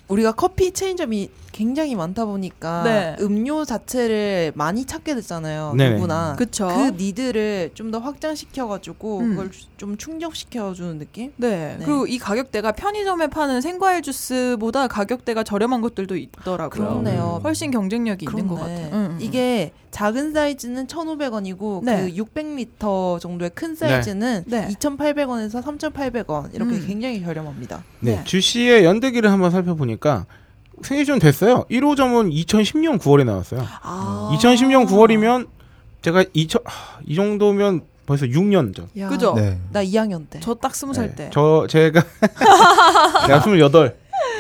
[0.08, 3.16] 우리가 커피 체인점이 굉장히 많다 보니까 네.
[3.22, 5.74] 음료 자체를 많이 찾게 됐잖아요.
[5.76, 6.36] 누구나.
[6.38, 6.68] 그쵸.
[6.68, 9.30] 그 니드를 좀 더 확장시켜가지고 음.
[9.32, 11.34] 그걸 주- 좀 충족시켜주는 느낌?
[11.38, 11.76] 네.
[11.80, 11.86] 네.
[11.86, 16.70] 그리고 이 가격대가 편의점에 파는 생과일 주스보다 가격대가 저렴한 것들도 있더라고요.
[16.70, 17.42] 그렇네요.
[17.44, 18.74] 훨씬 경쟁력이 있는 것 그렇네.
[18.84, 18.96] 같아요.
[18.96, 19.18] 음, 음.
[19.20, 22.12] 이게 작은 사이즈는 1,500원이고 네.
[22.12, 24.68] 그 600리터 정도의 큰 사이즈는 네.
[24.68, 26.84] 2,800원에서 3,800원 이렇게 음.
[26.86, 27.84] 굉장히 저렴합니다.
[28.02, 28.24] 네, 네.
[28.24, 30.28] 주씨의 연대기를 한번 살펴보니까
[30.84, 31.66] 생일 좀 됐어요.
[31.70, 33.66] 1호점은 2010년 9월에 나왔어요.
[33.82, 34.32] 아.
[34.38, 35.48] 2010년 9월이면
[36.02, 38.88] 제가 2000, 하, 이 정도면 벌써 6년 전.
[38.98, 39.34] 야, 그죠?
[39.36, 39.60] 네.
[39.72, 40.40] 나 2학년 때.
[40.40, 41.30] 저 딱 스무 살 네, 때.
[41.34, 42.02] 저 제가
[43.28, 43.96] 내가 28.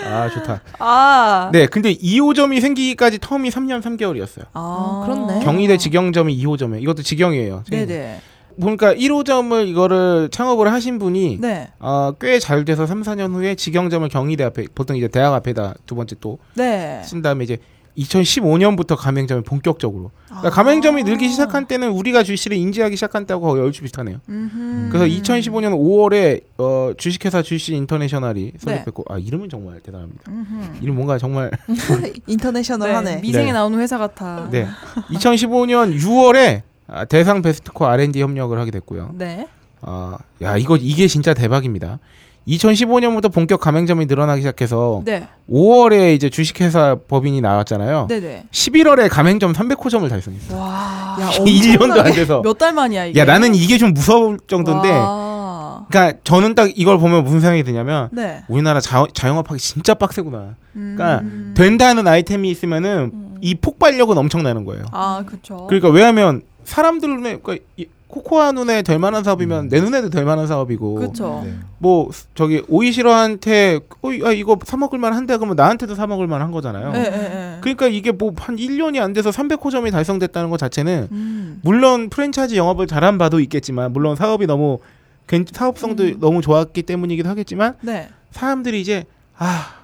[0.05, 0.61] 아 좋다.
[0.79, 1.49] 아.
[1.53, 4.45] 네, 근데 2호점이 생기기까지 텀이 3년 3개월이었어요.
[4.53, 5.43] 아, 그렇네.
[5.43, 7.63] 경희대 직영점이 2호점에 이것도 직영이에요.
[7.69, 8.21] 네네.
[8.59, 11.69] 보니까 1호점을 이거를 창업을 하신 분이 네.
[11.79, 16.15] 어, 꽤잘 돼서 3, 4년 후에 직영점을 경희대 앞에 보통 이제 대학 앞에다 두 번째
[16.19, 17.01] 또 네.
[17.03, 17.57] 쓴 다음에 이제
[17.97, 20.51] 2015년부터 가맹점이 본격적으로 그러니까 아.
[20.51, 24.19] 가맹점이 늘기 시작한 때는 우리가 쥬씨를 인지하기 시작한 때하고 거의 얼추 비슷하네요.
[24.29, 24.89] 음흠.
[24.91, 28.57] 그래서 2015년 5월에 어, 주식회사 쥬씨 인터내셔널이 네.
[28.57, 30.31] 설립했고 아 이름은 정말 대단합니다.
[30.31, 30.77] 음흠.
[30.81, 31.51] 이름 뭔가 정말
[32.27, 33.15] 인터내셔널 네, 하네.
[33.21, 33.51] 미생에 네.
[33.51, 34.47] 나오는 회사 같아.
[34.51, 34.65] 네
[35.11, 36.61] 2015년 6월에
[36.91, 39.11] 아, 대상 베스트코 R&D 협력을 하게 됐고요.
[39.15, 39.47] 네.
[39.81, 41.99] 아, 야 이거 이게 진짜 대박입니다.
[42.47, 45.27] 2015년부터 본격 가맹점이 늘어나기 시작해서 네.
[45.51, 48.07] 5월에 이제 주식회사 법인이 나왔잖아요.
[48.09, 48.45] 네네.
[48.51, 50.57] 11월에 가맹점 300호점을 달성했어요.
[50.57, 51.17] 와.
[51.21, 52.41] 야, 1년도 안 돼서.
[52.41, 53.19] 몇 달 만이야 이게?
[53.19, 55.85] 야 나는 이게 좀 무서울 정도인데 와.
[55.89, 58.43] 그러니까 저는 딱 이걸 보면 무슨 생각이 드냐면 네.
[58.47, 60.55] 우리나라 자, 자영업하기 진짜 빡세구나.
[60.73, 61.53] 그러니까 음.
[61.55, 63.11] 된다는 아이템이 있으면은
[63.41, 64.85] 이 폭발력은 엄청나는 거예요.
[64.91, 65.67] 아 그렇죠.
[65.67, 70.47] 그러니까 왜냐하면 사람들 눈에 그러니까 이- 코코아 눈에 될 만한 사업이면 내 눈에도 될 만한
[70.47, 71.43] 사업이고 그렇죠.
[71.45, 71.53] 네.
[71.77, 76.91] 뭐 저기 오이시러한테 어, 아, 이거 사 먹을 만한데 그러면 나한테도 사 먹을 만한 거잖아요.
[76.95, 77.57] 예, 예, 예.
[77.61, 81.59] 그러니까 이게 뭐 한 1년이 안 돼서 300호점이 달성됐다는 것 자체는 음.
[81.61, 84.79] 물론 프랜차이즈 영업을 잘한 바도 있겠지만 물론 사업이 너무
[85.27, 86.17] 괜- 사업성도 음.
[86.19, 88.09] 너무 좋았기 때문이기도 하겠지만 네.
[88.31, 89.03] 사람들이 이제
[89.37, 89.75] 아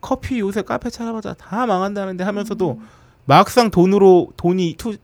[0.00, 2.88] 커피 요새 카페 찾아보자 다 망한다는데 하면서도 음.
[3.24, 4.96] 막상 돈으로 돈이 투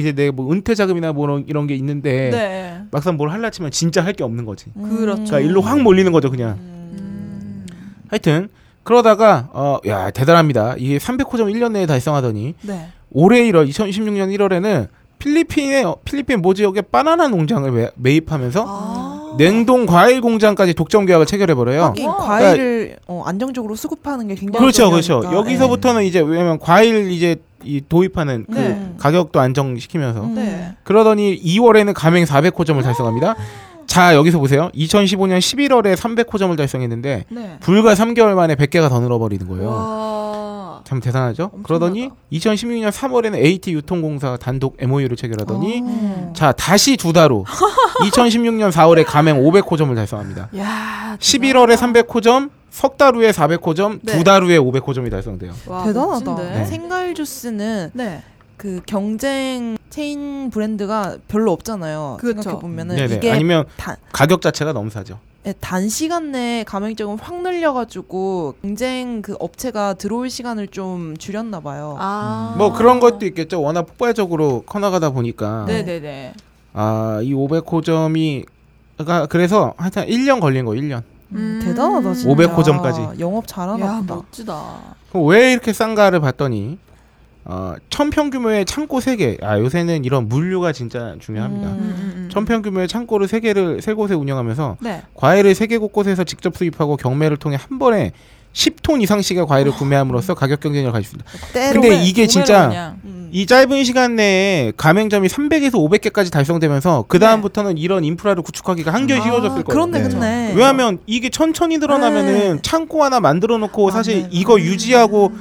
[0.00, 2.80] 이제 내 뭐 은퇴 자금이나 뭐 이런- 게 있는데 네.
[2.90, 4.66] 막상 뭘 할라 치면 진짜 할 게 없는 거지.
[4.74, 5.24] 그렇죠.
[5.24, 6.58] 그러니까 일로 확 몰리는 거죠 그냥.
[6.60, 7.66] 음.
[8.08, 8.48] 하여튼
[8.82, 10.74] 그러다가 어 야 대단합니다.
[10.78, 12.88] 이게 300호점 1년 내에 달성하더니 네.
[13.12, 14.88] 올해 1월 2016년 1월에는
[15.18, 19.19] 필리핀의 어, 필리핀 모 지역에 바나나 농장을 매, 매입하면서 아.
[19.38, 21.84] 냉동 과일 공장까지 독점 계약을 체결해 버려요.
[21.84, 22.16] 하긴 와.
[22.16, 25.20] 과일을 어, 안정적으로 수급하는 게 굉장히 그렇죠, 그렇죠.
[25.20, 25.38] 중요하니까.
[25.38, 28.92] 여기서부터는 이제 왜냐면 과일 이제 이 도입하는 그 네.
[28.98, 30.34] 가격도 안정시키면서 음.
[30.34, 30.72] 네.
[30.82, 33.36] 그러더니 2월에는 가맹 400호점을 달성합니다.
[33.86, 34.70] 자 여기서 보세요.
[34.74, 37.56] 2015년 11월에 300호점을 달성했는데 네.
[37.60, 39.68] 불과 3개월 만에 100개가 더 늘어버리는 거예요.
[39.68, 40.49] 와.
[40.84, 41.44] 참 대단하죠.
[41.52, 41.66] 엄청나다.
[41.66, 46.32] 그러더니 2016년 3월에는 AT 유통공사 단독 MOU를 체결하더니 어.
[46.34, 47.44] 자 다시 두달후
[48.04, 50.48] 2016년 4월에 가맹 500호점을 달성합니다.
[50.56, 51.16] 야.
[51.18, 54.12] 11월에 300호점, 석 달 후에 400호점, 네.
[54.16, 55.52] 두달 후에 500호점이 달성돼요.
[55.66, 56.34] 와, 대단하다.
[56.36, 56.64] 네.
[56.66, 58.22] 생과일 주스는 네.
[58.56, 62.18] 그 경쟁 체인 브랜드가 별로 없잖아요.
[62.20, 62.42] 그렇죠.
[62.42, 63.16] 생각해 보면은 네네.
[63.16, 65.18] 이게 아니면 단, 가격 자체가 너무 싸죠.
[65.46, 71.96] 예, 단시간 내에 가맹점을 확 늘려가지고 경쟁 그 업체가 들어올 시간을 좀 줄였나 봐요.
[71.98, 72.54] 아.
[72.58, 73.62] 뭐 그런 것도 있겠죠.
[73.62, 76.34] 워낙 폭발적으로 커나가다 보니까 네네네.
[76.74, 78.44] 아, 이 500호점이
[78.98, 81.02] 그러니까 그래서 하여튼 1년 걸린 거 1년.
[81.32, 82.28] 음, 대단하다 진짜.
[82.30, 83.20] 500 호점까지.
[83.20, 84.14] 영업 잘하나 야 보다.
[84.16, 84.96] 멋지다.
[85.10, 86.76] 그럼 왜 이렇게 싼가를 봤더니
[87.44, 89.42] 어, 천평 규모의 창고 3개.
[89.42, 91.68] 아, 요새는 이런 물류가 진짜 중요합니다.
[91.68, 92.28] 음, 음, 음.
[92.30, 95.02] 천평 규모의 창고를 3개를 세 곳에 운영하면서 네.
[95.14, 98.12] 과일을 세계 곳곳에서 직접 수입하고 경매를 통해 한 번에
[98.52, 101.24] 10톤 이상씩의 과일을 구매함으로써 가격 경쟁력을 가질 수 있다.
[101.52, 102.96] 때로 근데 이게 진짜.
[103.04, 103.20] 음.
[103.32, 109.62] 이 짧은 시간 내에 가맹점이 300에서 500개까지 달성되면서 그 다음부터는 이런 인프라를 구축하기가 한결 쉬워졌을
[109.62, 109.86] 거예요.
[109.86, 110.02] 네.
[110.02, 110.52] 그렇네.
[110.56, 112.62] 왜냐하면 이게 천천히 늘어나면은 네.
[112.62, 114.28] 창고 하나 만들어 놓고 사실 맞네.
[114.32, 115.32] 이거 유지하고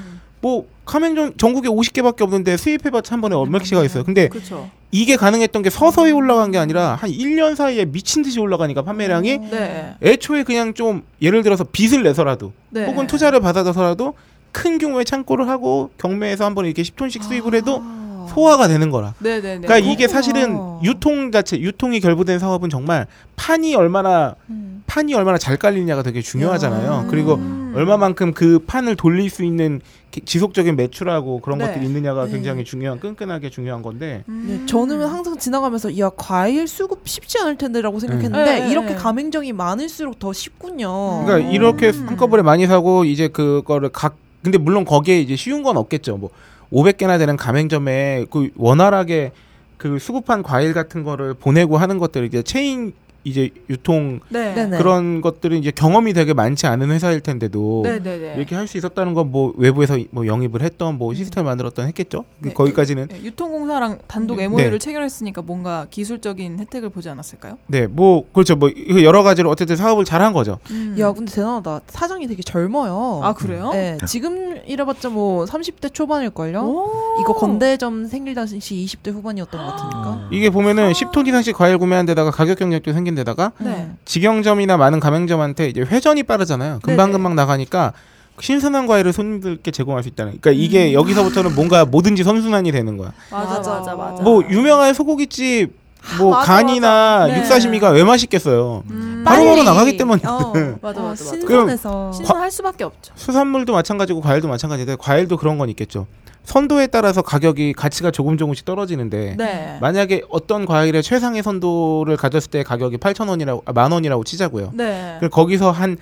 [0.41, 4.03] 뭐 가맹점 전국에 50개밖에 없는데 수입해봤자 한 번에 얼마 개가 있어요.
[4.03, 4.69] 근데 그렇죠.
[4.91, 9.95] 이게 가능했던 게 서서히 올라간 게 아니라 한 1년 사이에 미친 듯이 올라가니까 판매량이 네.
[10.01, 12.87] 애초에 그냥 좀 예를 들어서 빚을 내서라도 네.
[12.87, 14.15] 혹은 투자를 받아서라도
[14.51, 17.83] 큰 규모의 창고를 하고 경매에서 한 번에 이렇게 10톤씩 수입을 해도
[18.29, 19.13] 소화가 되는 거라.
[19.19, 19.61] 네, 네, 네.
[19.61, 20.13] 그러니까 이게 그렇구나.
[20.13, 24.83] 사실은 유통 자체, 유통이 결부된 사업은 정말 판이 얼마나 음.
[24.87, 27.07] 판이 얼마나 잘 깔리냐가 되게 중요하잖아요.
[27.09, 27.73] 그리고 음.
[27.75, 31.67] 얼마만큼 그 판을 돌릴 수 있는 기- 지속적인 매출하고 그런 네.
[31.67, 32.31] 것들이 있느냐가 네.
[32.31, 34.45] 굉장히 중요한 끈끈하게 중요한 건데 음.
[34.47, 38.95] 네, 저는 항상 지나가면서 야 과일 수급 쉽지 않을 텐데라고 생각했는데 이렇게 네.
[38.95, 41.23] 가맹점이 많을수록 더 쉽군요.
[41.25, 41.53] 그러니까 음.
[41.53, 46.17] 이렇게 한꺼번에 많이 사고 이제 그거를 각 근데 물론 거기에 이제 쉬운 건 없겠죠.
[46.17, 46.29] 뭐
[46.71, 49.31] 500개나 되는 가맹점에 그 원활하게
[49.77, 52.93] 그 수급한 과일 같은 거를 보내고 하는 것들 이제 체인
[53.23, 54.53] 이제 유통 네.
[54.77, 58.33] 그런 것들은 이제 경험이 되게 많지 않은 회사일 텐데도 네, 네, 네.
[58.37, 62.23] 이렇게 할 수 있었다는 건 뭐 외부에서 뭐 영입을 했던 뭐 시스템을 만들었던 했겠죠.
[62.39, 62.53] 네.
[62.53, 64.45] 거기까지는 네, 유통공사랑 단독 네.
[64.45, 67.57] MOU를 체결했으니까 뭔가 기술적인 혜택을 보지 않았을까요?
[67.67, 68.55] 네, 뭐 그렇죠.
[68.55, 68.69] 뭐
[69.03, 70.57] 여러 가지로 어쨌든 사업을 잘한 거죠.
[70.71, 70.95] 음.
[70.99, 71.81] 야 근데 대단하다.
[71.87, 73.21] 사장이 되게 젊어요.
[73.23, 73.69] 아 그래요?
[73.73, 76.61] 네, 지금 이래봤자 뭐 30대 초반일 걸요.
[76.61, 76.89] 오.
[77.21, 80.29] 이거 건대점 생길 당시 20대 후반이었던 것 같으니까.
[80.31, 83.89] 이게 보면은 10톤 이상씩 과일 구매한 데다가 가격 경쟁도 생긴 데다가 네.
[84.05, 86.79] 직영점이나 많은 가맹점한테 이제 회전이 빠르잖아요.
[86.83, 87.93] 금방 금방 나가니까
[88.39, 90.37] 신선한 과일을 손님들께 제공할 수 있다는.
[90.39, 93.11] 그러니까 이게 여기서부터는 뭔가 뭐든지 선순환이 되는 거야.
[93.31, 93.95] 맞아, 맞아.
[93.95, 94.23] 맞아.
[94.23, 95.73] 뭐 유명한 소고기집
[96.19, 96.87] 뭐 맞아, 간이나
[97.21, 97.33] 맞아.
[97.33, 97.39] 네.
[97.39, 98.83] 육사시미가 왜 맛있겠어요.
[98.91, 99.23] 음.
[99.25, 99.63] 바로바로.
[99.63, 100.21] 나가기 때문에.
[100.25, 101.25] 어, 맞아, 맞아, 어, 맞아.
[101.25, 102.11] 신선해서.
[102.13, 103.11] 신선할 수밖에 없죠.
[103.15, 106.05] 수산물도 마찬가지고 과일도 마찬가지인데 과일도 그런 건 있겠죠.
[106.43, 109.77] 선도에 따라서 가격이 가치가 조금 조금씩 떨어지는데 네.
[109.81, 114.71] 만약에 어떤 과일의 최상의 선도를 가졌을 때 가격이 8,000원이라고 아, 만 원이라고 치자고요.
[114.73, 115.17] 네.
[115.19, 115.97] 그리고 거기서 한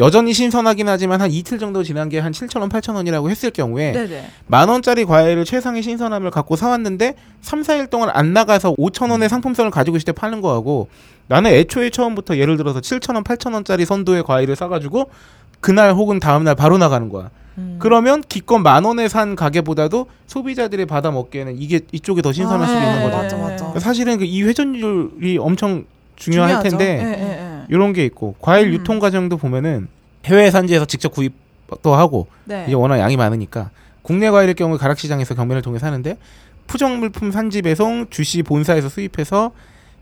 [0.00, 4.26] 여전히 신선하긴 하지만 한 이틀 정도 지난 게 한 7,000원, 8,000원이라고 했을 경우에 네, 네.
[4.48, 9.96] 만 원짜리 과일을 최상의 신선함을 갖고 사왔는데 3, 4일 동안 안 나가서 5,000원의 상품성을 가지고
[9.96, 10.88] 있을 때 파는 거하고
[11.28, 15.10] 나는 애초에 처음부터 예를 들어서 7,000원, 8,000원짜리 선도의 과일을 사가지고
[15.60, 17.30] 그날 혹은 다음날 바로 나가는 거야.
[17.58, 17.76] 음.
[17.78, 22.80] 그러면 기껏 만 원에 산 가게보다도 소비자들이 받아 먹기에는 이게 이쪽이 더 신선할 아, 수도
[22.80, 23.16] 있는 네, 거죠.
[23.38, 23.80] 맞아, 맞아.
[23.80, 25.84] 사실은 그 이 회전율이 엄청
[26.16, 26.68] 중요할 중요하죠.
[26.70, 27.30] 텐데 예, 예,
[27.60, 27.64] 예.
[27.68, 28.72] 이런 게 있고 과일 음.
[28.74, 29.88] 유통 과정도 보면은
[30.24, 32.64] 해외 산지에서 직접 구입도 하고 네.
[32.66, 33.70] 이게 워낙 양이 많으니까
[34.02, 36.16] 국내 과일의 경우 가락시장에서 경매를 통해 사는데
[36.66, 39.52] 푸정 물품 산지 배송 주시 본사에서 수입해서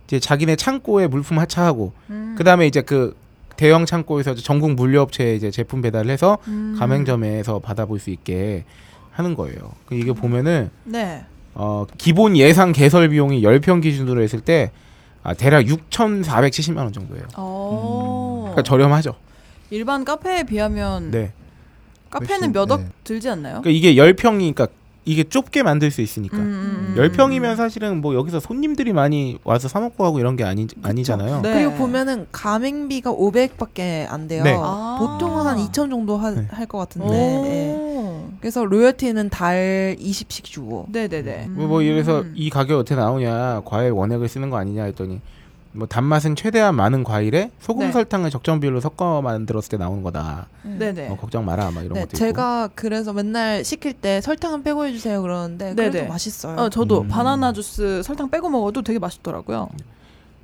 [0.07, 2.35] 이제 자기네 창고에 물품 하차하고 음.
[2.39, 3.17] 그다음에 이제 그
[3.63, 6.75] 대형 창고에서 전국 물류업체에 이제 제품 배달을 해서 음.
[6.81, 8.65] 가맹점에서 받아볼 수 있게
[9.13, 9.71] 하는 거예요.
[9.87, 11.25] 그 이게 보면은 네.
[11.55, 14.73] 어 기본 예상 개설 비용이 10평 기준으로 했을 때
[15.23, 17.23] 아, 대략 6,470만 원 정도예요.
[17.37, 18.41] 어.
[18.47, 19.15] 그러니까 저렴하죠.
[19.71, 21.33] 일반 카페에 비하면 네.
[22.11, 22.89] 카페는 훨씬, 몇 억 네.
[23.05, 23.61] 들지 않나요?
[23.63, 24.71] 그러니까 이게 10평이니까
[25.05, 26.37] 이게 좁게 만들 수 있으니까.
[26.37, 26.95] 음, 음, 음.
[26.97, 31.41] 열 10평이면 사실은 뭐 여기서 손님들이 많이 와서 사 먹고 하고 이런 게 아니 아니잖아요.
[31.43, 31.55] 네.
[31.55, 34.45] 그리고 보면은 가맹비가 500밖에 안 돼요.
[34.45, 34.57] 네.
[34.57, 34.99] 아.
[35.01, 36.67] 보통은 한 2천 정도 할 네.
[36.67, 37.09] 것 같은데.
[37.09, 37.45] 오.
[37.47, 37.93] 예.
[38.41, 40.87] 그래서 로열티는 달 20씩 주고.
[40.91, 41.47] 네네네.
[41.51, 42.33] 뭐, 뭐 이래서 음.
[42.37, 45.21] 이 가격 어떻게 나오냐 과일 원액을 쓰는 거 아니냐 했더니
[45.75, 47.93] 뭐 단맛은 최대한 많은 과일에 소금 네.
[47.93, 50.47] 설탕을 적정 비율로 섞어 만들었을 때 나오는 거다.
[50.63, 51.09] 네네.
[51.09, 55.23] 뭐 걱정 마라 막 이런 네, 것도 제가 그래서 맨날 시킬 때 설탕은 빼고 해주세요
[55.23, 56.09] 그러는데 그래도 네네.
[56.09, 56.57] 맛있어요.
[56.59, 57.09] 어, 저도 음.
[57.09, 59.71] 바나나 주스 설탕 빼고 먹어도 되게 맛있더라고요.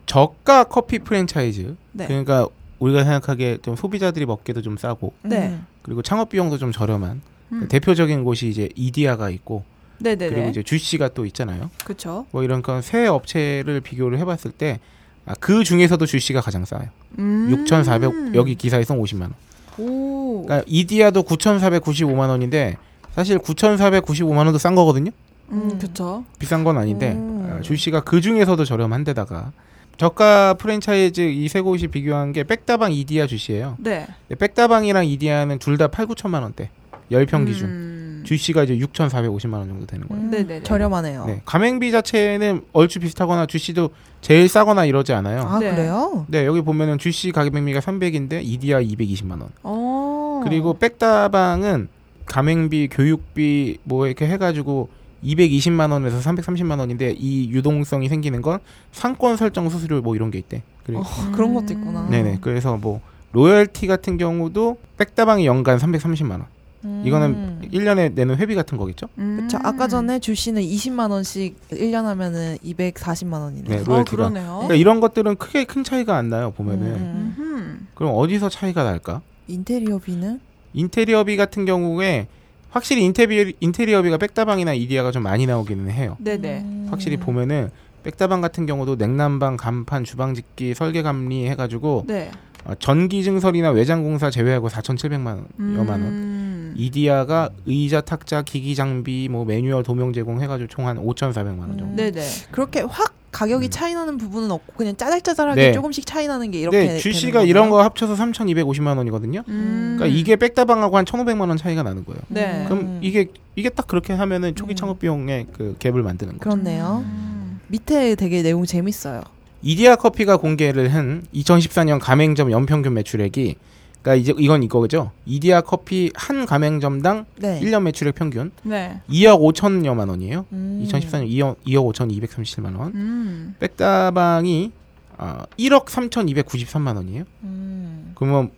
[0.07, 2.07] 저가 커피 프랜차이즈 네.
[2.07, 2.49] 그러니까
[2.79, 5.49] 우리가 생각하기에 좀 소비자들이 먹기도 좀 싸고 네.
[5.49, 5.67] 음.
[5.83, 7.21] 그리고 창업 비용도 좀 저렴한
[7.53, 7.69] 음.
[7.69, 9.65] 대표적인 곳이 이제 이디야가 있고
[9.99, 10.33] 네네네.
[10.35, 11.71] 그리고 이제 주시가 또 있잖아요.
[11.85, 12.25] 그쵸.
[12.31, 14.81] 뭐 이런 건 새 업체를 비교를 해봤을 때
[15.29, 16.89] 아, 그 중에서도 주시가 가장 싸요.
[17.19, 17.49] 음.
[17.51, 19.35] 6,400 여기 기사에 써 50만 원.
[19.79, 20.43] 오.
[20.45, 22.77] 그러니까 이디야도 9,495만 원인데
[23.15, 25.11] 사실 9,495만 원도 싼 거거든요.
[25.51, 26.25] 음, 그쵸.
[26.39, 27.57] 비싼 건 아닌데 음.
[27.59, 29.53] 아, 주시가 그 중에서도 저렴한 데다가
[29.99, 33.77] 저가 프랜차이즈 이세 곳이 비교한 게 백다방 이디야 주시예요.
[33.79, 34.07] 네.
[34.39, 36.71] 백다방이랑 이디야는 둘 다 8, 9천만 원대.
[37.11, 37.98] 10평 기준.
[38.19, 38.25] 음.
[38.25, 40.23] 주시가 이제 6,450만 원 정도 되는 거예요.
[40.23, 40.63] 음, 네네네.
[40.63, 41.27] 저렴하네요.
[41.27, 41.43] 네.
[41.45, 43.91] 가맹비 자체는 얼추 비슷하거나 주시도
[44.21, 45.43] 제일 싸거나 이러지 않아요.
[45.43, 45.71] 아 네.
[45.71, 46.27] 그래요?
[46.29, 49.49] 네, 여기 보면은 주시 가맹비가 300인데 이디야 220만 원.
[49.63, 50.43] 어.
[50.45, 51.89] 그리고 백다방은
[52.27, 54.89] 가맹비, 교육비 뭐 이렇게 해가지고
[55.25, 58.59] 220만 원에서 330만 원인데 이 유동성이 생기는 건
[58.93, 60.63] 상권 설정 수수료 뭐 이런 게 있대.
[60.85, 60.99] 그래.
[60.99, 61.03] 어,
[61.33, 62.09] 그런 것도 있구나.
[62.09, 62.39] 네네.
[62.41, 63.01] 그래서 뭐
[63.33, 66.47] 로열티 같은 경우도 백다방이 연간 330만 원.
[66.85, 67.03] 음.
[67.05, 69.09] 이거는 1년에 내는 회비 같은 거겠죠?
[69.17, 69.59] 그쵸.
[69.63, 73.69] 아까 전에 주 씨는 20만 원씩 1년 하면은 240만 원이네.
[73.69, 74.17] 네, 어, 로열티가.
[74.17, 74.53] 그러네요.
[74.55, 76.87] 그러니까 이런 것들은 크게 큰 차이가 안 나요 보면은.
[76.87, 77.35] 음.
[77.39, 77.87] 음.
[77.95, 79.23] 그럼 어디서 차이가 날까?
[79.49, 80.41] 인테리어비는
[80.75, 82.29] 인테리어비 같은 경우에
[82.71, 86.17] 확실히 인테리어 인테리어비가 백다방이나 이디야가 좀 많이 나오기는 해요.
[86.21, 86.61] 네네.
[86.61, 86.87] 음.
[86.91, 87.71] 확실히 보면은
[88.05, 92.31] 백다방 같은 경우도 냉난방, 간판, 주방 짓기, 설계 감리 해가지고 네.
[92.65, 96.03] 어, 전기 증설이나 외장 공사 제외하고 4,700만 원여만 원.
[96.03, 96.75] 음.
[96.77, 101.85] 이디야가 의자, 탁자, 기기 장비, 뭐 매뉴얼, 도명 제공 해가지고 총 한 5,400만 원 정도.
[101.87, 101.97] 음.
[101.97, 102.21] 네네.
[102.51, 103.71] 그렇게 확 가격이 음.
[103.71, 105.73] 차이 나는 부분은 없고 그냥 짜잘짜잘하게 네.
[105.73, 107.51] 조금씩 차이 나는 게 이렇게 네, 주 되는 씨가 거네요?
[107.51, 109.43] 이런 거 합쳐서 3,250만 원이거든요.
[109.49, 109.97] 음.
[109.99, 112.21] 그러니까 이게 백다방하고 한 1,500만 원 차이가 나는 거예요.
[112.29, 112.65] 네.
[112.69, 114.77] 그럼 이게 이게 딱 그렇게 하면은 초기 음.
[114.77, 116.41] 창업 비용의 그 갭을 만드는 거죠.
[116.51, 117.05] 그렇네요.
[117.05, 117.61] 음.
[117.69, 119.21] 밑에 되게 내용 재밌어요.
[119.63, 123.57] 이디야 커피가 공개를 한 2014년 가맹점 연평균 매출액이
[124.03, 125.11] 그러니까 이제 이건 이거죠.
[125.27, 127.61] 이디야 커피 한 가맹점당 네.
[127.61, 129.01] 1년 매출액 평균 네.
[129.11, 130.47] 2억 5천여만 원이에요.
[130.53, 130.85] 음.
[130.87, 132.93] 2014년 2억 2억 5천 237만 원.
[132.95, 133.55] 음.
[133.59, 134.71] 백다방이
[135.19, 137.25] 어, 1억 3,293만 원이에요.
[137.43, 138.13] 음.
[138.15, 138.51] 그러면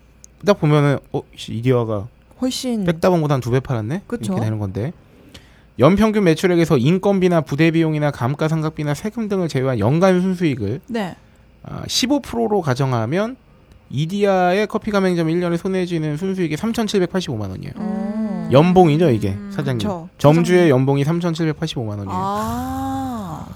[0.44, 2.07] 딱 보면은 어 씨, 이디야가
[2.42, 3.94] 훨씬 백다방보다 한 두 배 팔았네.
[3.94, 4.01] 음.
[4.07, 4.32] 그쵸.
[4.34, 4.92] 이렇게 되는 건데
[5.81, 11.16] 연평균 매출액에서 인건비나 부대 비용이나 감가상각비나 세금 등을 제외한 연간 순수익을 네.
[11.62, 13.37] 아, 15%로 가정하면
[13.89, 17.72] 이디야의 커피 가맹점 1년에 손해지는 순수익이 3,785만 원이에요.
[17.78, 18.49] 음.
[18.53, 19.51] 연봉이죠 이게 음.
[19.53, 19.78] 사장님.
[19.78, 20.09] 그쵸.
[20.18, 22.09] 점주의 연봉이 3,785만 원이에요.
[22.11, 23.47] 아.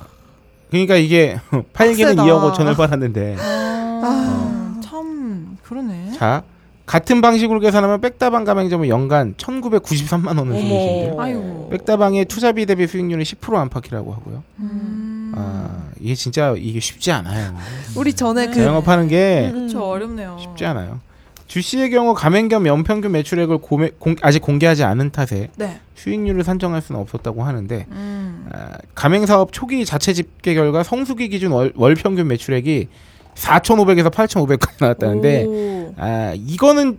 [0.71, 1.39] 그러니까 이게
[1.75, 2.25] 팔기는 빡세다.
[2.25, 4.81] 2억 5천을 팔았는데 아.
[4.83, 6.13] 참 그러네.
[6.13, 6.43] 자
[6.87, 11.15] 같은 방식으로 계산하면 백다방 가맹점은 연간 1,993만 원을.
[11.19, 11.69] 아이고.
[11.71, 14.43] 백다방의 투자비 대비 수익률은 10% 안팎이라고 하고요.
[14.59, 15.33] 음.
[15.35, 17.57] 아 이게 진짜 이게 쉽지 않아요.
[17.97, 18.53] 우리 전에 네.
[18.53, 19.67] 그 자영업하는 게 음.
[19.67, 20.37] 그쵸 어렵네요.
[20.39, 21.01] 쉽지 않아요.
[21.47, 25.81] 주 씨의 경우 가맹점 연평균 매출액을 고매, 공, 아직 공개하지 않은 탓에 네.
[25.95, 28.49] 수익률을 산정할 수는 없었다고 하는데 음.
[28.53, 32.89] 아, 가맹사업 초기 자체 집계 결과 성수기 기준 월, 월 평균 매출액이
[33.37, 35.95] 4,500에서 8,500까지 나왔다는데 오.
[35.97, 36.99] 아 이거는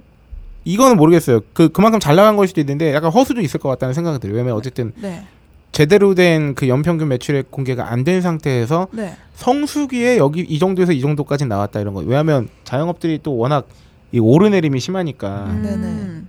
[0.63, 1.41] 이거는 모르겠어요.
[1.53, 4.35] 그 그만큼 잘 나간 걸 수도 있는데 약간 허수도 있을 것 같다는 생각이 들어요.
[4.37, 5.23] 왜냐면 어쨌든 네.
[5.71, 9.15] 제대로 된 그 연평균 매출액 공개가 안 된 상태에서 네.
[9.35, 11.99] 성수기에 여기 이 정도에서 이 정도까지 나왔다 이런 거.
[12.01, 13.67] 왜냐하면 자영업들이 또 워낙
[14.11, 15.61] 이 오르내림이 심하니까 음.
[15.61, 16.21] 네네.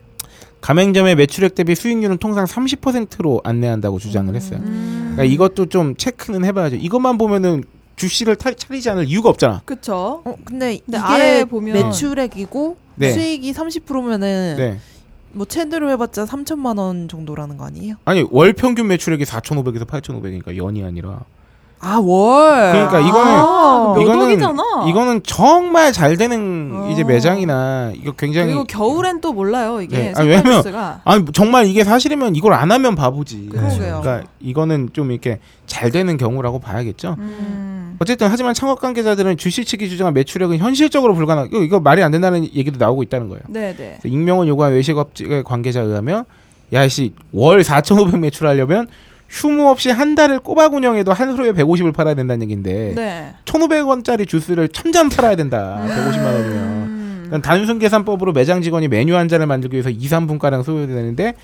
[0.60, 4.58] 가맹점의 매출액 대비 수익률은 통상 30%로 안내한다고 주장을 했어요.
[4.62, 5.12] 음.
[5.14, 6.76] 그러니까 이것도 좀 체크는 해봐야죠.
[6.76, 7.62] 이것만 보면은
[7.96, 9.62] 주씨를 탈- 차리지 않을 이유가 없잖아.
[9.64, 10.22] 그쵸.
[10.24, 13.12] 어, 근데 근데 이게 보면 매출액이고 네.
[13.12, 14.78] 수익이 30%면은 네.
[15.32, 17.96] 뭐 제대로 해봤자 3천만 원 정도라는 거 아니에요?
[18.04, 21.20] 아니 월 평균 매출액이 4,500에서 8,500이니까 연이 아니라.
[21.78, 22.72] 아 월.
[22.72, 24.88] 그러니까 이거는 아, 몇 이거는.
[24.88, 26.88] 이거는 정말 잘 되는 어.
[26.90, 30.12] 이제 매장이나 이거 굉장히 그리고 겨울엔 또 몰라요 이게 네.
[30.16, 33.50] 아, 왜냐면- 가 아니 정말 이게 사실이면 이걸 안 하면 바보지.
[33.52, 34.00] 그러게요.
[34.02, 37.16] 그러니까 이거는 좀 이렇게 잘 되는 경우라고 봐야겠죠.
[37.18, 37.75] 음.
[37.98, 41.46] 어쨌든 하지만 창업 관계자들은 주시 측이 주장한 매출액은 현실적으로 불가능.
[41.46, 43.42] 이거, 이거 말이 안 된다는 얘기도 나오고 있다는 거예요.
[43.48, 43.98] 네네.
[44.04, 46.24] 익명을 요구한 외식업체 관계자에 의하면
[46.72, 48.88] 야씨 월 4,500 매출하려면
[49.28, 53.34] 휴무 없이 한 달을 꼬박 운영해도 한 소에 150을 팔아야 된다는 얘기인데 네.
[53.44, 55.82] 1,500원짜리 주스를 1,000잔 팔아야 된다.
[55.88, 56.56] 150만 원이면.
[56.56, 57.22] 음.
[57.26, 61.34] 그러니까 단순 계산법으로 매장 직원이 메뉴 한 잔을 만들기 위해서 2, 3분가량 소요되는데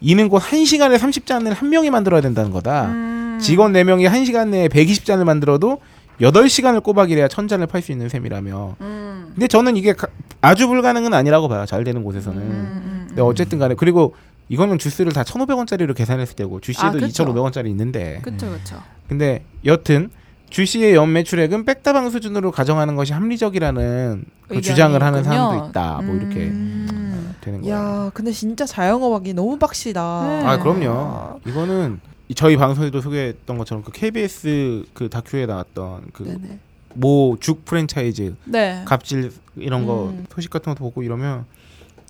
[0.00, 2.86] 이는 곧 1시간에 30잔을 한 명이 만들어야 된다는 거다.
[2.86, 3.38] 음.
[3.40, 5.80] 직원 4명이 1시간 내에 120잔을 만들어도
[6.20, 8.76] 8시간을 꼬박 일해야 1000잔을 팔 수 있는 셈이라며.
[8.80, 9.26] 음.
[9.34, 10.08] 근데 저는 이게 가-
[10.40, 11.66] 아주 불가능은 아니라고 봐요.
[11.66, 12.40] 잘 되는 곳에서는.
[12.40, 13.04] 음.
[13.08, 14.14] 근데 어쨌든 간에 그리고
[14.48, 17.24] 이거는 주스를 다 1,500원짜리로 계산했을 때고 주시에도 아, 그쵸.
[17.24, 18.20] 2,500원짜리 있는데.
[18.22, 18.76] 그쵸 그쵸.
[19.08, 20.10] 근데 여튼
[20.50, 25.34] 주시의 연 매출액은 백다방 수준으로 가정하는 것이 합리적이라는 그 주장을 하는 있군요.
[25.34, 26.00] 사람도 있다.
[26.04, 27.34] 뭐 이렇게 음.
[27.40, 27.74] 되는 거예요.
[27.74, 30.26] 야, 근데 진짜 자영업하기 너무 빡시다.
[30.28, 30.46] 네.
[30.46, 31.40] 아 그럼요.
[31.46, 36.58] 이거는 이- 저희 방송에도 소개했던 것처럼 그 KBS 그 다큐에 나왔던 그.
[36.96, 38.82] 모 죽 프랜차이즈 네.
[38.86, 40.26] 갑질 이런 거 음.
[40.32, 41.44] 소식 같은 것도 보고 이러면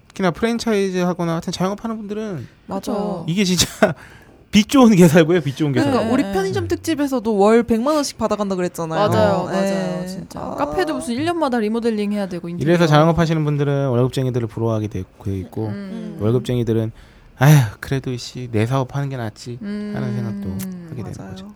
[0.08, 3.24] 특히나 프랜차이즈 하거나 하여튼 자영업하는 분들은 맞아.
[3.26, 3.66] 이게 진짜
[4.52, 5.40] 빚 좋은 개살고요.
[5.40, 5.90] 빚 좋은 개살.
[5.90, 6.14] 그러니까 네.
[6.14, 9.08] 우리 편의점 특집에서도 월 100만 원씩 받아간다 그랬잖아요.
[9.08, 9.52] 맞아요, 네.
[9.54, 10.38] 맞아요, 진짜.
[10.40, 10.50] 아.
[10.54, 12.48] 카페도 무슨 1년마다 리모델링 해야 되고.
[12.50, 12.70] 인테리어.
[12.74, 16.18] 이래서 자영업 하시는 분들은 월급쟁이들을 부러워하게 돼, 돼 있고 음.
[16.20, 16.92] 월급쟁이들은
[17.38, 19.92] 아휴 그래도 씨내 사업 하는 게 낫지 음.
[19.94, 20.50] 하는 생각도
[20.90, 21.30] 하게 되는 맞아요.
[21.30, 21.54] 거죠.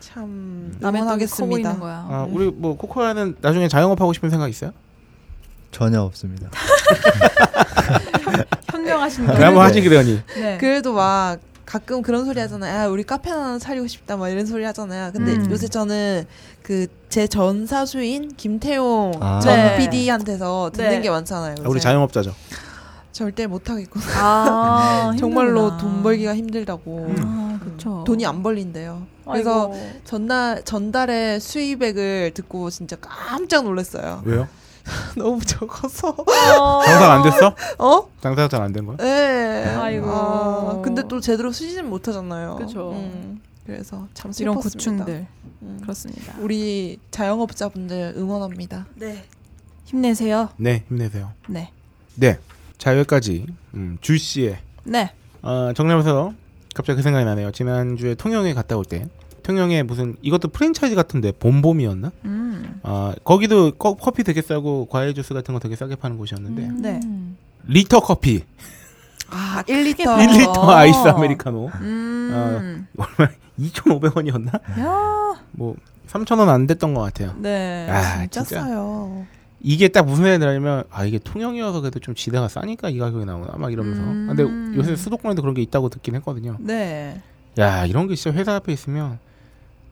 [0.00, 1.78] 참 남의 떡이 응원하겠습니다.
[1.78, 2.06] 거야.
[2.08, 4.72] 아, 우리 뭐 코코아는 나중에 자영업 하고 싶은 생각 있어요?
[5.70, 6.48] 전혀 없습니다.
[8.70, 9.42] 현명하신 그 분.
[9.42, 10.22] 한번 하지 그러니.
[10.36, 10.56] 네.
[10.58, 12.80] 그래도 막 가끔 그런 소리 하잖아요.
[12.80, 15.12] 아, 우리 카페 하나 차리고 싶다 막 이런 소리 하잖아요.
[15.12, 15.50] 근데 음.
[15.50, 16.24] 요새 저는
[16.62, 19.40] 그 제 전 사수인 김태용 아.
[19.40, 19.78] 전 네.
[19.78, 21.00] PD한테서 듣는 네.
[21.00, 21.54] 게 많잖아요.
[21.58, 21.68] 요새.
[21.68, 22.34] 우리 자영업자죠.
[23.12, 24.04] 절대 못 하겠구나.
[24.16, 25.76] 아, 정말로.
[25.76, 27.14] 돈 벌기가 힘들다고.
[27.18, 28.04] 아, 그쵸.
[28.06, 29.06] 돈이 안 벌린대요.
[29.30, 30.00] 그래서 아이고.
[30.04, 34.22] 전날 전달의 수입액을 듣고 진짜 깜짝 놀랐어요.
[34.24, 34.48] 왜요?
[35.16, 36.14] 너무 적어서.
[36.26, 37.54] 장사가 안 됐어?
[37.78, 38.08] 어?
[38.20, 38.96] 장사가 잘 안 된 거야?
[38.96, 39.64] 네.
[39.76, 40.08] 아이고.
[40.10, 42.56] 아, 근데 또 제대로 쓰지는 못 하잖아요.
[42.56, 42.92] 그쵸.
[42.92, 45.04] 음, 그래서 참 이런 슬펐습니다.
[45.04, 45.26] 고충들
[45.62, 45.78] 음.
[45.82, 46.34] 그렇습니다.
[46.38, 48.86] 우리 자영업자분들 응원합니다.
[48.94, 49.24] 네.
[49.84, 50.50] 힘내세요.
[50.56, 51.32] 네, 힘내세요.
[51.48, 51.70] 네.
[52.14, 52.38] 네.
[52.78, 55.10] 자, 여기까지 음, 줄 씨의 네.
[55.42, 56.32] 어, 정리하면서
[56.74, 57.50] 갑자기 그 생각이 나네요.
[57.52, 59.06] 지난주에 통영에 갔다 올 때
[59.42, 62.12] 통영에 무슨 이것도 프랜차이즈 같은데 봄봄이었나?
[62.26, 62.80] 음.
[62.82, 66.82] 아 거기도 커, 커피 되게 싸고 과일 주스 같은 거 되게 싸게 파는 곳이었는데 음.
[66.82, 67.00] 네.
[67.66, 68.44] 리터 커피
[69.30, 70.04] 아, 1리터.
[70.04, 72.86] 1리터 아이스 아메리카노 음.
[72.98, 74.54] 얼마 2,500원이었나?
[74.80, 75.42] 야.
[75.52, 75.74] 뭐
[76.08, 77.34] 3,000원 안 됐던 것 같아요.
[77.38, 77.88] 네.
[77.90, 79.26] 아 진짜, 진짜 싸요.
[79.60, 83.56] 이게 딱 무슨 생각이 드냐면 아 이게 통영이어서 그래도 좀 지대가 싸니까 이 가격이 나오나
[83.56, 84.26] 막 이러면서 음.
[84.28, 86.56] 근데 요새 수도권에도 그런 게 있다고 듣긴 했거든요.
[86.60, 87.20] 네.
[87.58, 89.18] 야 이런 게 진짜 회사 앞에 있으면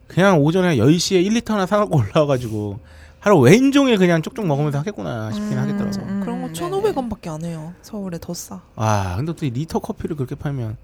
[0.07, 2.79] 그냥 오전에 10시에 1리터 하나 사갖고 올라와가지고
[3.19, 6.93] 하루 왼종일 그냥 쪽쪽 먹으면서 하겠구나 싶긴 음, 하겠더라고 음, 그런 거 네네.
[6.93, 7.75] 1,500원밖에 안 해요.
[7.83, 8.63] 서울에 더 싸.
[8.77, 10.77] 아 근데 또 1리터 커피를 그렇게 팔면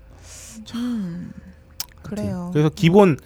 [0.75, 1.33] 음.
[2.03, 2.51] 그래요.
[2.53, 3.17] 그래서 기본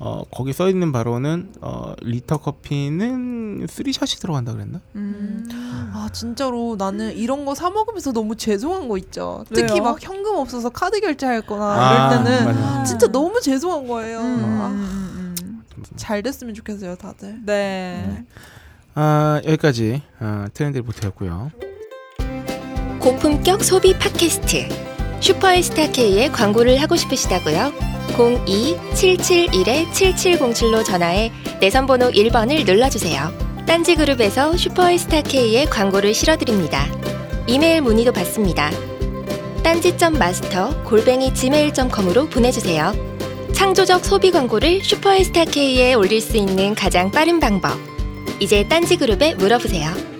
[0.00, 4.80] 어 거기 써 있는 바로는 어 리터 커피는 3샷이 들어간다 그랬나?
[4.94, 5.48] 음.
[5.92, 9.44] 아 진짜로 나는 이런 거 사 먹으면서 너무 죄송한 거 있죠.
[9.52, 9.82] 특히 왜요?
[9.82, 12.84] 막 현금 없어서 카드 결제할 거나 아, 이럴 때는 맞아.
[12.84, 14.20] 진짜 너무 죄송한 거예요.
[14.20, 15.62] 음, 아, 음, 음.
[15.96, 17.40] 잘 됐으면 좋겠어요, 다들.
[17.44, 18.24] 네.
[18.94, 21.50] 아 여기까지 아, 트렌드 리포트였고요.
[23.00, 24.87] 고품격 소비 팟캐스트
[25.20, 27.72] 슈퍼스타 K의 광고를 하고 싶으시다고요?
[28.16, 33.32] 02-771-7707로 전화해 내선번호 1번을 눌러주세요.
[33.66, 36.86] 딴지그룹에서 슈퍼스타 K의 광고를 실어드립니다.
[37.46, 38.70] 이메일 문의도 받습니다.
[39.62, 42.92] 딴지.마스터 골뱅이 gmail.com으로 보내주세요.
[43.52, 47.72] 창조적 소비 광고를 슈퍼스타 K에 올릴 수 있는 가장 빠른 방법.
[48.40, 50.17] 이제 딴지그룹에 물어보세요.